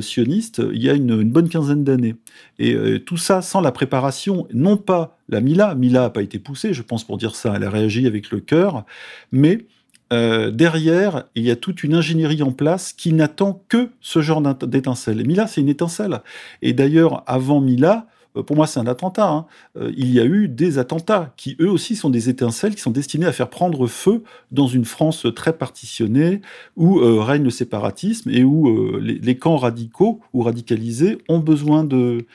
sionistes 0.00 0.62
il 0.72 0.82
y 0.82 0.90
a 0.90 0.94
une, 0.94 1.24
bonne 1.24 1.48
quinzaine 1.48 1.84
d'années. 1.84 2.16
Et 2.58 2.76
tout 3.06 3.16
ça 3.16 3.42
sans 3.42 3.60
la 3.60 3.72
préparation, 3.72 4.46
non 4.52 4.76
pas 4.76 5.18
la 5.28 5.40
Mila. 5.40 5.74
Mila 5.74 6.00
n'a 6.00 6.10
pas 6.10 6.22
été 6.22 6.38
poussée, 6.38 6.74
je 6.74 6.82
pense, 6.82 7.04
pour 7.04 7.16
dire 7.16 7.34
ça. 7.34 7.54
Elle 7.56 7.64
a 7.64 7.70
réagi 7.70 8.06
avec 8.06 8.30
le 8.30 8.40
cœur. 8.40 8.84
Mais 9.32 9.66
euh, 10.12 10.50
derrière, 10.50 11.24
il 11.34 11.44
y 11.44 11.50
a 11.50 11.56
toute 11.56 11.82
une 11.82 11.94
ingénierie 11.94 12.42
en 12.42 12.52
place 12.52 12.92
qui 12.92 13.12
n'attend 13.12 13.64
que 13.68 13.90
ce 14.00 14.20
genre 14.20 14.42
d'étincelle. 14.42 15.26
Mila, 15.26 15.46
c'est 15.46 15.60
une 15.60 15.68
étincelle. 15.68 16.20
Et 16.62 16.72
d'ailleurs, 16.72 17.24
avant 17.26 17.60
Mila, 17.60 18.06
euh, 18.06 18.13
pour 18.42 18.56
moi, 18.56 18.66
c'est 18.66 18.80
un 18.80 18.86
attentat. 18.86 19.28
Hein. 19.28 19.46
Euh, 19.76 19.92
il 19.96 20.10
y 20.10 20.20
a 20.20 20.24
eu 20.24 20.48
des 20.48 20.78
attentats 20.78 21.32
qui, 21.36 21.56
eux 21.60 21.70
aussi, 21.70 21.96
sont 21.96 22.10
des 22.10 22.28
étincelles 22.28 22.74
qui 22.74 22.80
sont 22.80 22.90
destinés 22.90 23.26
à 23.26 23.32
faire 23.32 23.50
prendre 23.50 23.86
feu 23.86 24.22
dans 24.50 24.66
une 24.66 24.84
France 24.84 25.26
très 25.34 25.56
partitionnée 25.56 26.40
où 26.76 26.96
règne 26.96 27.44
le 27.44 27.50
séparatisme 27.50 28.30
et 28.30 28.44
où 28.44 28.98
les, 28.98 29.38
camps 29.38 29.56
radicaux 29.56 30.20
ou 30.32 30.42
radicalisés 30.42 31.18
ont 31.28 31.38
besoin 31.38 31.84
de, 31.84 32.26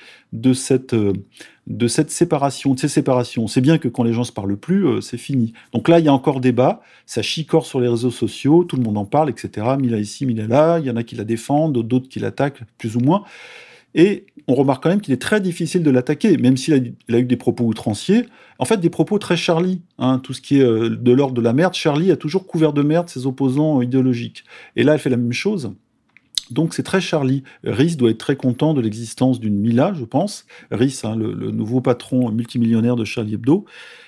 cette 0.54 2.12
séparation, 2.12 2.74
de 2.74 2.80
ces 2.80 2.88
séparations. 2.88 3.48
C'est 3.48 3.62
bien 3.62 3.78
que 3.78 3.88
quand 3.88 4.04
les 4.04 4.14
gens 4.14 4.24
se 4.24 4.32
parlent 4.32 4.58
plus, 4.58 4.88
euh, 4.88 5.02
c'est 5.02 5.18
fini. 5.18 5.54
Donc 5.74 5.88
là, 5.88 6.00
il 6.00 6.06
y 6.06 6.08
a 6.08 6.14
encore 6.14 6.40
débat, 6.40 6.82
ça 7.06 7.22
chicore 7.22 7.66
sur 7.66 7.80
les 7.80 7.88
réseaux 7.88 8.12
sociaux, 8.12 8.64
tout 8.64 8.76
le 8.76 8.84
monde 8.84 8.98
en 8.98 9.06
parle, 9.06 9.30
etc. 9.30 9.68
Mila 9.80 9.98
ici, 9.98 10.26
Mila 10.26 10.48
là, 10.48 10.80
il 10.80 10.86
y 10.86 10.92
en 10.92 10.96
a 10.96 11.04
qui 11.04 11.16
la 11.16 11.24
défendent, 11.24 11.78
d'autres 11.78 12.10
qui 12.10 12.20
l'attaquent, 12.20 12.62
plus 12.78 12.96
ou 12.96 13.00
moins. 13.00 13.24
Et 13.96 14.26
on 14.50 14.56
remarque 14.56 14.82
quand 14.84 14.90
même 14.90 15.02
qu'il 15.02 15.14
est 15.14 15.22
très 15.22 15.40
difficile 15.40 15.84
de 15.84 15.92
l'attaquer, 15.92 16.38
même 16.38 16.58
s'il 16.58 16.74
a, 16.74 17.16
a, 17.16 17.20
eu 17.20 17.24
des 17.24 17.38
propos 17.38 17.66
outranciers. 17.66 18.26
En 18.58 18.66
fait, 18.66 18.78
des 18.78 18.90
propos 18.90 19.20
très 19.20 19.38
Charlie. 19.38 19.82
Hein, 20.00 20.20
tout 20.20 20.34
ce 20.34 20.42
qui 20.42 20.60
est 20.60 20.64
euh, 20.64 20.90
de 20.90 21.12
l'ordre 21.12 21.36
de 21.36 21.42
la 21.42 21.54
merde, 21.54 21.76
Charlie 21.76 22.12
a 22.12 22.18
toujours 22.18 22.48
couvert 22.48 22.74
de 22.74 22.82
merde 22.82 23.10
ses 23.10 23.28
opposants 23.28 23.82
idéologiques. 23.82 24.44
Et 24.76 24.84
là, 24.84 24.94
elle 24.94 25.00
fait 25.00 25.12
la 25.12 25.18
même 25.18 25.34
chose. 25.34 25.72
Donc 26.52 26.74
c'est 26.74 26.84
très 26.84 27.02
Charlie. 27.02 27.44
Rhys 27.64 27.96
doit 27.96 28.12
être 28.12 28.18
très 28.18 28.36
content 28.36 28.74
de 28.74 28.82
l'existence 28.82 29.40
d'une 29.40 29.58
Mila, 29.58 29.94
je 29.94 30.06
pense. 30.06 30.46
Rhys, 30.72 31.02
hein, 31.04 31.16
le, 31.16 31.52
nouveau 31.52 31.82
patron 31.82 32.32
multimillionnaire 32.32 32.96
de 32.96 33.06
Charlie 33.06 33.36
Hebdo. 33.36 33.66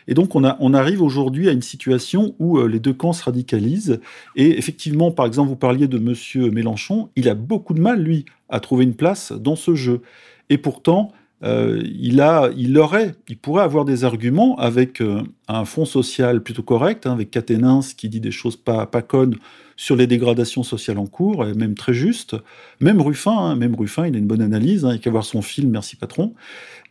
Et 0.08 0.14
donc 0.14 0.36
on, 0.36 0.74
arrive 0.74 1.02
aujourd'hui 1.02 1.48
à 1.50 1.52
une 1.52 1.62
situation 1.62 2.36
où 2.40 2.58
euh, 2.58 2.68
les 2.68 2.80
deux 2.80 2.94
camps 2.94 3.14
se 3.14 3.24
radicalisent. 3.24 4.00
Et 4.36 4.58
effectivement, 4.58 5.12
par 5.12 5.26
exemple, 5.26 5.50
vous 5.50 5.56
parliez 5.56 5.88
de 5.88 5.98
Monsieur 5.98 6.50
Mélenchon, 6.50 7.10
il 7.16 7.30
a 7.30 7.36
beaucoup 7.36 7.74
de 7.74 7.82
mal, 7.82 8.02
lui, 8.02 8.26
à 8.50 8.60
trouver 8.60 8.84
une 8.84 8.96
place 8.96 9.32
dans 9.32 9.56
ce 9.56 9.76
jeu. 9.76 10.02
Et 10.50 10.58
pourtant, 10.58 11.12
euh, 11.44 11.82
il, 11.84 12.22
a, 12.22 12.52
il 12.56 12.78
aurait, 12.78 13.16
il 13.28 13.38
pourrait 13.38 13.64
avoir 13.64 13.86
des 13.86 14.04
arguments 14.04 14.56
avec 14.58 15.02
euh, 15.02 15.24
un 15.48 15.66
fonds 15.66 15.86
social 15.86 16.44
plutôt 16.44 16.62
correct, 16.62 17.08
hein, 17.08 17.14
avec 17.14 17.32
Caténins 17.32 17.82
qui 17.98 18.10
dit 18.10 18.20
des 18.20 18.32
choses 18.32 18.58
pas, 18.58 18.86
pas 18.86 19.02
connes 19.02 19.38
sur 19.82 19.96
les 19.96 20.06
dégradations 20.06 20.62
sociales 20.62 21.00
en 21.00 21.08
cours, 21.08 21.48
et 21.48 21.56
même 21.56 21.74
très 21.74 21.96
juste. 21.96 22.36
Même 22.82 23.02
Ruffin, 23.02 23.36
hein, 23.36 23.56
même 23.56 23.74
Ruffin, 23.74 24.06
il 24.06 24.14
a 24.14 24.20
une 24.20 24.28
bonne 24.28 24.44
analyse, 24.44 24.86
hein, 24.86 24.92
il 24.92 24.98
a 24.98 24.98
qu'à 25.00 25.10
voir 25.10 25.26
son 25.26 25.42
film 25.42 25.72
Merci 25.72 25.96
Patron. 25.96 26.36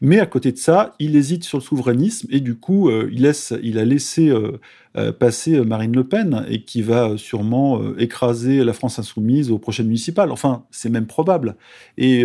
Mais 0.01 0.19
à 0.19 0.27
côté 0.27 0.51
de 0.51 0.57
ça, 0.57 0.95
il 0.99 1.15
hésite 1.15 1.45
sur 1.45 1.59
le 1.59 1.63
souverainisme 1.63 2.27
et 2.31 2.41
du 2.41 2.57
coup, 2.57 2.89
euh, 2.89 3.09
il, 3.13 3.23
laisse, 3.23 3.55
il 3.63 3.79
a 3.79 3.85
laissé 3.85 4.31
euh, 4.31 5.13
passer 5.13 5.57
euh, 5.57 5.63
Marine 5.63 5.95
Le 5.95 6.05
Pen 6.05 6.45
et 6.49 6.63
qui 6.63 6.81
va 6.81 7.19
sûrement 7.19 7.81
écraser 7.99 8.65
la 8.65 8.73
France 8.73 8.99
insoumise 8.99 9.51
aux 9.51 9.59
prochaines 9.59 9.87
municipales. 9.87 10.33
Enfin, 10.33 10.65
c'est 10.71 10.89
même 10.89 11.07
probable. 11.07 11.57
Et 11.99 12.25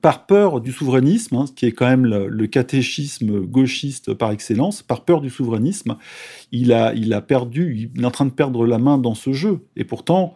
par 0.00 0.26
peur 0.26 0.60
du 0.60 0.72
souverainisme, 0.72 1.36
hein, 1.36 1.44
qui 1.54 1.66
est 1.66 1.72
quand 1.72 1.86
même 1.86 2.06
le, 2.06 2.46
catéchisme 2.46 3.40
gauchiste 3.42 4.14
par 4.14 4.32
excellence, 4.32 4.82
par 4.82 5.04
peur 5.04 5.20
du 5.20 5.30
souverainisme, 5.30 5.96
il 6.50 6.72
a, 6.72 6.94
il 6.94 7.12
a 7.12 7.20
perdu, 7.20 7.90
il 7.94 8.02
est 8.02 8.06
en 8.06 8.10
train 8.10 8.26
de 8.26 8.32
perdre 8.32 8.66
la 8.66 8.78
main 8.78 8.98
dans 8.98 9.14
ce 9.14 9.32
jeu. 9.32 9.59
Et 9.76 9.84
pourtant, 9.84 10.34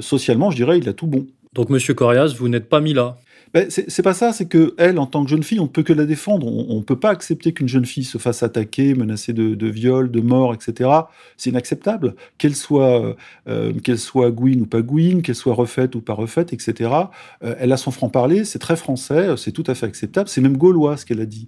socialement, 0.00 0.50
je 0.50 0.56
dirais, 0.56 0.78
il 0.78 0.88
a 0.88 0.92
tout 0.92 1.06
bon. 1.06 1.26
Donc, 1.54 1.70
Monsieur 1.70 1.94
Corias, 1.94 2.34
vous 2.38 2.48
n'êtes 2.48 2.68
pas 2.68 2.80
mis 2.80 2.94
là 2.94 3.18
ben, 3.54 3.66
c'est 3.68 4.02
pas 4.02 4.14
ça, 4.14 4.32
c'est 4.32 4.46
que 4.46 4.74
elle, 4.78 4.98
en 4.98 5.04
tant 5.04 5.22
que 5.24 5.28
jeune 5.28 5.42
fille, 5.42 5.60
on 5.60 5.64
ne 5.64 5.68
peut 5.68 5.82
que 5.82 5.92
la 5.92 6.06
défendre. 6.06 6.46
On 6.46 6.76
ne 6.76 6.82
peut 6.82 6.98
pas 6.98 7.10
accepter 7.10 7.52
qu'une 7.52 7.68
jeune 7.68 7.84
fille 7.84 8.04
se 8.04 8.16
fasse 8.16 8.42
attaquer, 8.42 8.94
menacée 8.94 9.34
de, 9.34 9.66
viol, 9.66 10.10
de 10.10 10.20
mort, 10.22 10.54
etc. 10.54 10.88
C'est 11.36 11.50
inacceptable. 11.50 12.14
Qu'elle 12.38 12.56
soit, 12.56 13.14
euh, 13.48 13.72
qu'elle 13.84 13.98
soit 13.98 14.30
Gwyn 14.30 14.62
ou 14.62 14.66
pas 14.66 14.80
Gwyn, 14.80 15.20
qu'elle 15.20 15.34
soit 15.34 15.52
refaite 15.52 15.94
ou 15.94 16.00
pas 16.00 16.14
refaite, 16.14 16.54
etc. 16.54 16.90
Euh, 17.44 17.54
elle 17.58 17.72
a 17.72 17.76
son 17.76 17.90
franc-parler, 17.90 18.44
c'est 18.46 18.58
très 18.58 18.76
français, 18.76 19.36
c'est 19.36 19.52
tout 19.52 19.64
à 19.66 19.74
fait 19.74 19.84
acceptable, 19.84 20.30
c'est 20.30 20.40
même 20.40 20.56
gaulois 20.56 20.96
ce 20.96 21.04
qu'elle 21.04 21.20
a 21.20 21.26
dit. 21.26 21.46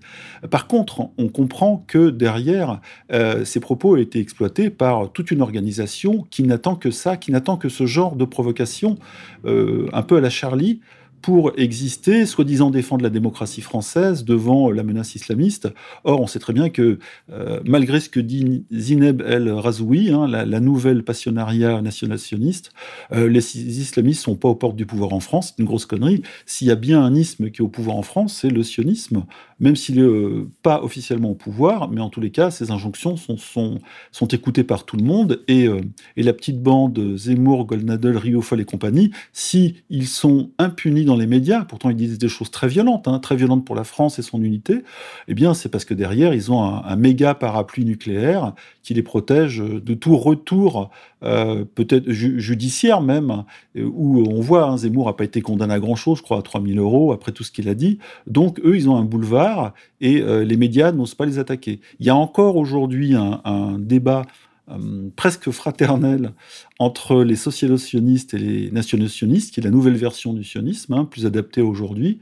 Par 0.51 0.67
contre, 0.67 1.09
on 1.17 1.29
comprend 1.29 1.85
que 1.87 2.11
derrière, 2.11 2.83
euh, 3.13 3.47
ces 3.47 3.61
propos 3.61 3.95
ont 3.95 3.97
été 3.97 4.21
exploités 4.21 4.69
par 4.69 5.11
toute 5.11 5.31
une 5.31 5.41
organisation 5.41 6.27
qui 6.31 6.43
n'attend 6.43 6.77
que 6.77 6.91
ça, 6.91 7.17
qui 7.17 7.33
n'attend 7.33 7.57
que 7.57 7.71
ce 7.71 7.87
genre 7.87 8.15
de 8.17 8.27
provocation, 8.27 8.99
un 9.45 10.03
peu 10.03 10.17
à 10.17 10.21
la 10.21 10.31
Charlie, 10.31 10.81
pour 11.25 11.53
exister, 11.57 12.27
soi-disant 12.27 12.69
défendre 12.69 13.03
la 13.03 13.09
démocratie 13.09 13.63
française 13.63 14.27
devant 14.27 14.71
la 14.71 14.83
menace 14.83 15.15
islamiste. 15.15 15.71
Or, 16.05 16.21
on 16.21 16.27
sait 16.27 16.39
très 16.39 16.53
bien 16.53 16.69
que, 16.69 16.99
euh, 17.33 17.61
malgré 17.65 18.01
ce 18.01 18.11
que 18.11 18.21
dit 18.21 18.67
Zineb 18.71 19.23
El 19.23 19.51
Razoui, 19.51 20.11
hein, 20.11 20.27
la, 20.29 20.61
nouvelle 20.61 21.03
passionnariat 21.03 21.81
nationaliste, 21.81 22.73
euh, 23.13 23.27
les 23.27 23.57
islamistes 23.57 24.23
sont 24.23 24.37
pas 24.37 24.49
aux 24.49 24.55
portes 24.55 24.77
du 24.77 24.85
pouvoir 24.85 25.15
en 25.15 25.21
France. 25.21 25.55
C'est 25.57 25.63
une 25.63 25.67
grosse 25.67 25.87
connerie. 25.87 26.23
S'il 26.45 26.69
y 26.69 26.71
a 26.71 26.75
bien 26.75 27.03
un 27.03 27.15
isme 27.15 27.51
qui 27.51 27.63
est 27.63 27.65
au 27.65 27.69
pouvoir 27.69 27.97
en 27.97 28.03
France, 28.03 28.41
c'est 28.43 28.51
le 28.51 28.63
sionisme, 28.63 29.25
même 29.61 29.77
s'il 29.77 29.97
n'est 29.97 30.03
euh, 30.03 30.49
pas 30.63 30.83
officiellement 30.83 31.31
au 31.31 31.35
pouvoir, 31.35 31.91
mais 31.91 32.01
en 32.01 32.11
tous 32.11 32.21
les 32.21 32.31
cas, 32.31 32.51
ces 32.51 32.71
injonctions 32.71 33.17
sont, 33.17 33.37
sont, 33.37 33.79
sont 34.13 34.29
écoutées 34.29 34.65
par 34.65 34.85
tout 34.85 34.97
le 34.97 35.05
monde. 35.05 35.43
Et, 35.49 35.69
et 36.17 36.23
la 36.23 36.33
petite 36.33 36.63
bande 36.63 37.17
Zemmour, 37.17 37.67
Goldnadel, 37.67 38.17
Riofol 38.17 38.61
et 38.61 38.65
compagnie, 38.65 39.11
si 39.33 39.77
sont 40.07 40.51
impunis 40.59 41.05
dans 41.05 41.17
les 41.17 41.27
médias, 41.27 41.65
pourtant 41.65 41.91
ils 41.91 41.97
disent 41.97 42.19
des 42.19 42.29
choses 42.29 42.51
très 42.51 42.69
violentes, 42.69 43.09
hein, 43.09 43.19
très 43.19 43.37
violentes 43.37 43.65
pour 43.65 43.75
la 43.75 43.85
France 43.85 44.19
et 44.19 44.23
son 44.23 44.43
unité, 44.43 44.83
eh 45.29 45.35
bien 45.35 45.55
c'est 45.55 45.69
parce 45.69 45.85
que 45.85 45.95
derrière 45.95 46.35
ils 46.35 46.53
ont 46.53 46.63
un, 46.63 46.97
méga 46.97 47.35
parapluie 47.35 47.85
nucléaire 47.85 48.55
qui 48.83 48.95
les 48.95 49.03
protège 49.03 49.59
de 49.59 49.95
tout 49.95 50.17
retour, 50.17 50.91
euh, 51.25 51.65
peut-être 51.65 52.11
judiciaire 52.11 53.01
même, 53.01 53.45
où 53.77 54.23
on 54.29 54.41
voit, 54.41 54.67
hein, 54.67 54.77
Zemmour 54.77 55.07
n'a 55.07 55.13
pas 55.13 55.25
été 55.25 55.41
condamné 55.41 55.75
à 55.75 55.81
grand-chose, 55.81 56.19
je 56.19 56.23
crois 56.23 56.39
à 56.39 56.43
3000 56.43 56.79
euros 56.79 57.13
après 57.13 57.33
tout 57.33 57.45
ce 57.45 57.51
qu'il 57.51 57.69
a 57.69 57.75
dit. 57.75 57.99
Donc 58.27 58.61
eux, 58.65 58.77
ils 58.77 58.89
ont 58.89 58.97
un 58.97 59.05
boulevard 59.05 59.75
et 60.01 60.21
euh, 60.21 60.45
les 60.45 60.57
médias 60.57 60.93
n'osent 60.93 61.15
pas 61.15 61.27
les 61.27 61.39
attaquer. 61.39 61.81
Il 61.99 62.07
y 62.07 62.11
a 62.11 62.17
encore 62.17 62.57
aujourd'hui 62.57 63.15
un 63.15 63.79
débat 63.79 64.23
euh, 64.71 65.11
presque 65.15 65.51
fraternelle 65.51 66.33
entre 66.79 67.23
les 67.23 67.37
socialo-sionistes 67.37 68.33
et 68.33 68.39
les 68.39 68.71
nationaux-sionistes, 68.71 69.53
qui 69.53 69.61
est 69.61 69.63
la 69.63 69.71
nouvelle 69.71 69.97
version 69.97 70.33
du 70.33 70.43
sionisme, 70.43 70.95
hein, 70.95 71.05
plus 71.05 71.27
adaptée 71.27 71.61
aujourd'hui. 71.61 72.19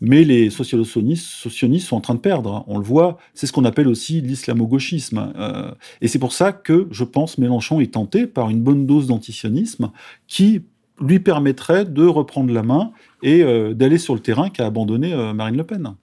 Mais 0.00 0.24
les 0.24 0.50
socialo-sionistes 0.50 1.86
sont 1.86 1.96
en 1.96 2.00
train 2.00 2.14
de 2.14 2.20
perdre. 2.20 2.54
Hein. 2.54 2.64
On 2.66 2.78
le 2.78 2.84
voit, 2.84 3.18
c'est 3.34 3.46
ce 3.46 3.52
qu'on 3.52 3.64
appelle 3.64 3.88
aussi 3.88 4.20
l'islamo-gauchisme. 4.20 5.32
Euh, 5.36 5.70
et 6.00 6.08
c'est 6.08 6.18
pour 6.18 6.32
ça 6.32 6.52
que, 6.52 6.88
je 6.90 7.04
pense, 7.04 7.38
Mélenchon 7.38 7.80
est 7.80 7.92
tenté 7.94 8.26
par 8.26 8.50
une 8.50 8.62
bonne 8.62 8.86
dose 8.86 9.06
d'antisionisme 9.06 9.90
qui 10.26 10.62
lui 11.00 11.20
permettrait 11.20 11.84
de 11.84 12.06
reprendre 12.06 12.52
la 12.52 12.62
main 12.62 12.92
et 13.22 13.42
euh, 13.42 13.74
d'aller 13.74 13.98
sur 13.98 14.14
le 14.14 14.20
terrain 14.20 14.50
qu'a 14.50 14.66
abandonné 14.66 15.14
Marine 15.34 15.56
Le 15.56 15.64
Pen. 15.64 15.94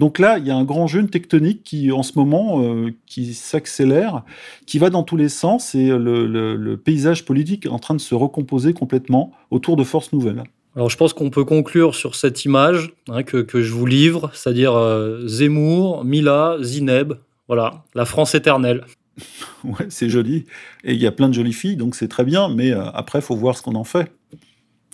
Donc 0.00 0.18
là, 0.18 0.38
il 0.38 0.46
y 0.46 0.50
a 0.50 0.56
un 0.56 0.64
grand 0.64 0.86
jeûne 0.86 1.10
tectonique 1.10 1.62
qui, 1.62 1.92
en 1.92 2.02
ce 2.02 2.18
moment, 2.18 2.62
euh, 2.62 2.90
qui 3.04 3.34
s'accélère, 3.34 4.22
qui 4.64 4.78
va 4.78 4.88
dans 4.88 5.02
tous 5.02 5.16
les 5.18 5.28
sens, 5.28 5.74
et 5.74 5.88
le, 5.90 6.80
paysage 6.82 7.26
politique 7.26 7.66
est 7.66 7.68
en 7.68 7.78
train 7.78 7.94
de 7.94 8.00
se 8.00 8.14
recomposer 8.14 8.72
complètement 8.72 9.30
autour 9.50 9.76
de 9.76 9.84
forces 9.84 10.14
nouvelles. 10.14 10.42
Alors 10.76 10.88
je 10.88 10.96
pense 10.96 11.12
qu'on 11.12 11.30
peut 11.30 11.44
conclure 11.44 11.94
sur 11.94 12.14
cette 12.14 12.44
image 12.44 12.92
hein, 13.08 13.22
que, 13.24 13.44
je 13.60 13.72
vous 13.72 13.86
livre, 13.86 14.30
c'est-à-dire 14.34 14.74
euh, 14.74 15.26
Zemmour, 15.26 16.04
Mila, 16.04 16.56
Zineb, 16.60 17.14
voilà, 17.48 17.82
la 17.94 18.04
France 18.04 18.34
éternelle. 18.34 18.84
ouais, 19.64 19.86
c'est 19.88 20.08
joli. 20.08 20.46
Et 20.84 20.92
il 20.92 21.00
y 21.00 21.06
a 21.06 21.12
plein 21.12 21.28
de 21.28 21.34
jolies 21.34 21.52
filles, 21.52 21.76
donc 21.76 21.96
c'est 21.96 22.08
très 22.08 22.24
bien, 22.24 22.48
mais 22.48 22.70
euh, 22.70 22.84
après, 22.94 23.18
il 23.18 23.22
faut 23.22 23.34
voir 23.34 23.56
ce 23.56 23.62
qu'on 23.62 23.74
en 23.74 23.84
fait. 23.84 24.12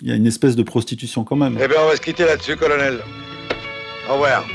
Il 0.03 0.09
y 0.09 0.13
a 0.13 0.15
une 0.15 0.27
espèce 0.27 0.57
de 0.57 0.63
prostitution 0.63 1.25
quand 1.25 1.37
même. 1.37 1.59
Eh 1.63 1.69
bien, 1.69 1.77
on 1.83 1.89
va 1.89 1.97
se 1.97 2.01
quitter 2.01 2.25
là-dessus, 2.25 2.57
colonel. 2.57 3.01
Au 4.09 4.15
revoir. 4.15 4.47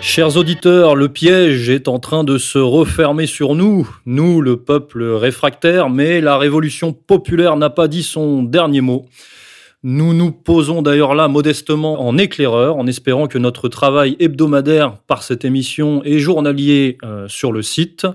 Chers 0.00 0.36
auditeurs, 0.36 0.96
le 0.96 1.08
piège 1.08 1.70
est 1.70 1.88
en 1.88 1.98
train 1.98 2.24
de 2.24 2.38
se 2.38 2.58
refermer 2.58 3.26
sur 3.26 3.54
nous, 3.54 3.88
nous 4.04 4.40
le 4.40 4.58
peuple 4.58 5.02
réfractaire, 5.02 5.88
mais 5.88 6.20
la 6.20 6.36
révolution 6.36 6.92
populaire 6.92 7.56
n'a 7.56 7.70
pas 7.70 7.88
dit 7.88 8.02
son 8.02 8.42
dernier 8.42 8.82
mot. 8.82 9.06
Nous 9.86 10.14
nous 10.14 10.32
posons 10.32 10.80
d'ailleurs 10.80 11.14
là 11.14 11.28
modestement 11.28 12.08
en 12.08 12.16
éclaireur, 12.16 12.78
en 12.78 12.86
espérant 12.86 13.28
que 13.28 13.36
notre 13.36 13.68
travail 13.68 14.16
hebdomadaire 14.18 14.96
par 15.06 15.22
cette 15.22 15.44
émission 15.44 16.00
et 16.04 16.18
journalier 16.18 16.96
euh, 17.04 17.28
sur 17.28 17.52
le 17.52 17.60
site 17.60 18.06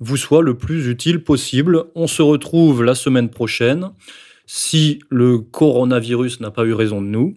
vous 0.00 0.16
soit 0.16 0.40
le 0.40 0.56
plus 0.56 0.88
utile 0.88 1.22
possible. 1.22 1.84
On 1.94 2.06
se 2.06 2.22
retrouve 2.22 2.82
la 2.82 2.94
semaine 2.94 3.28
prochaine, 3.28 3.90
si 4.46 5.00
le 5.10 5.38
coronavirus 5.38 6.40
n'a 6.40 6.50
pas 6.50 6.64
eu 6.64 6.72
raison 6.72 7.02
de 7.02 7.08
nous. 7.08 7.34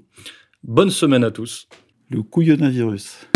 Bonne 0.64 0.90
semaine 0.90 1.26
à 1.26 1.32
tous. 1.32 1.68
Le 2.10 2.24
couillonavirus. 2.24 3.31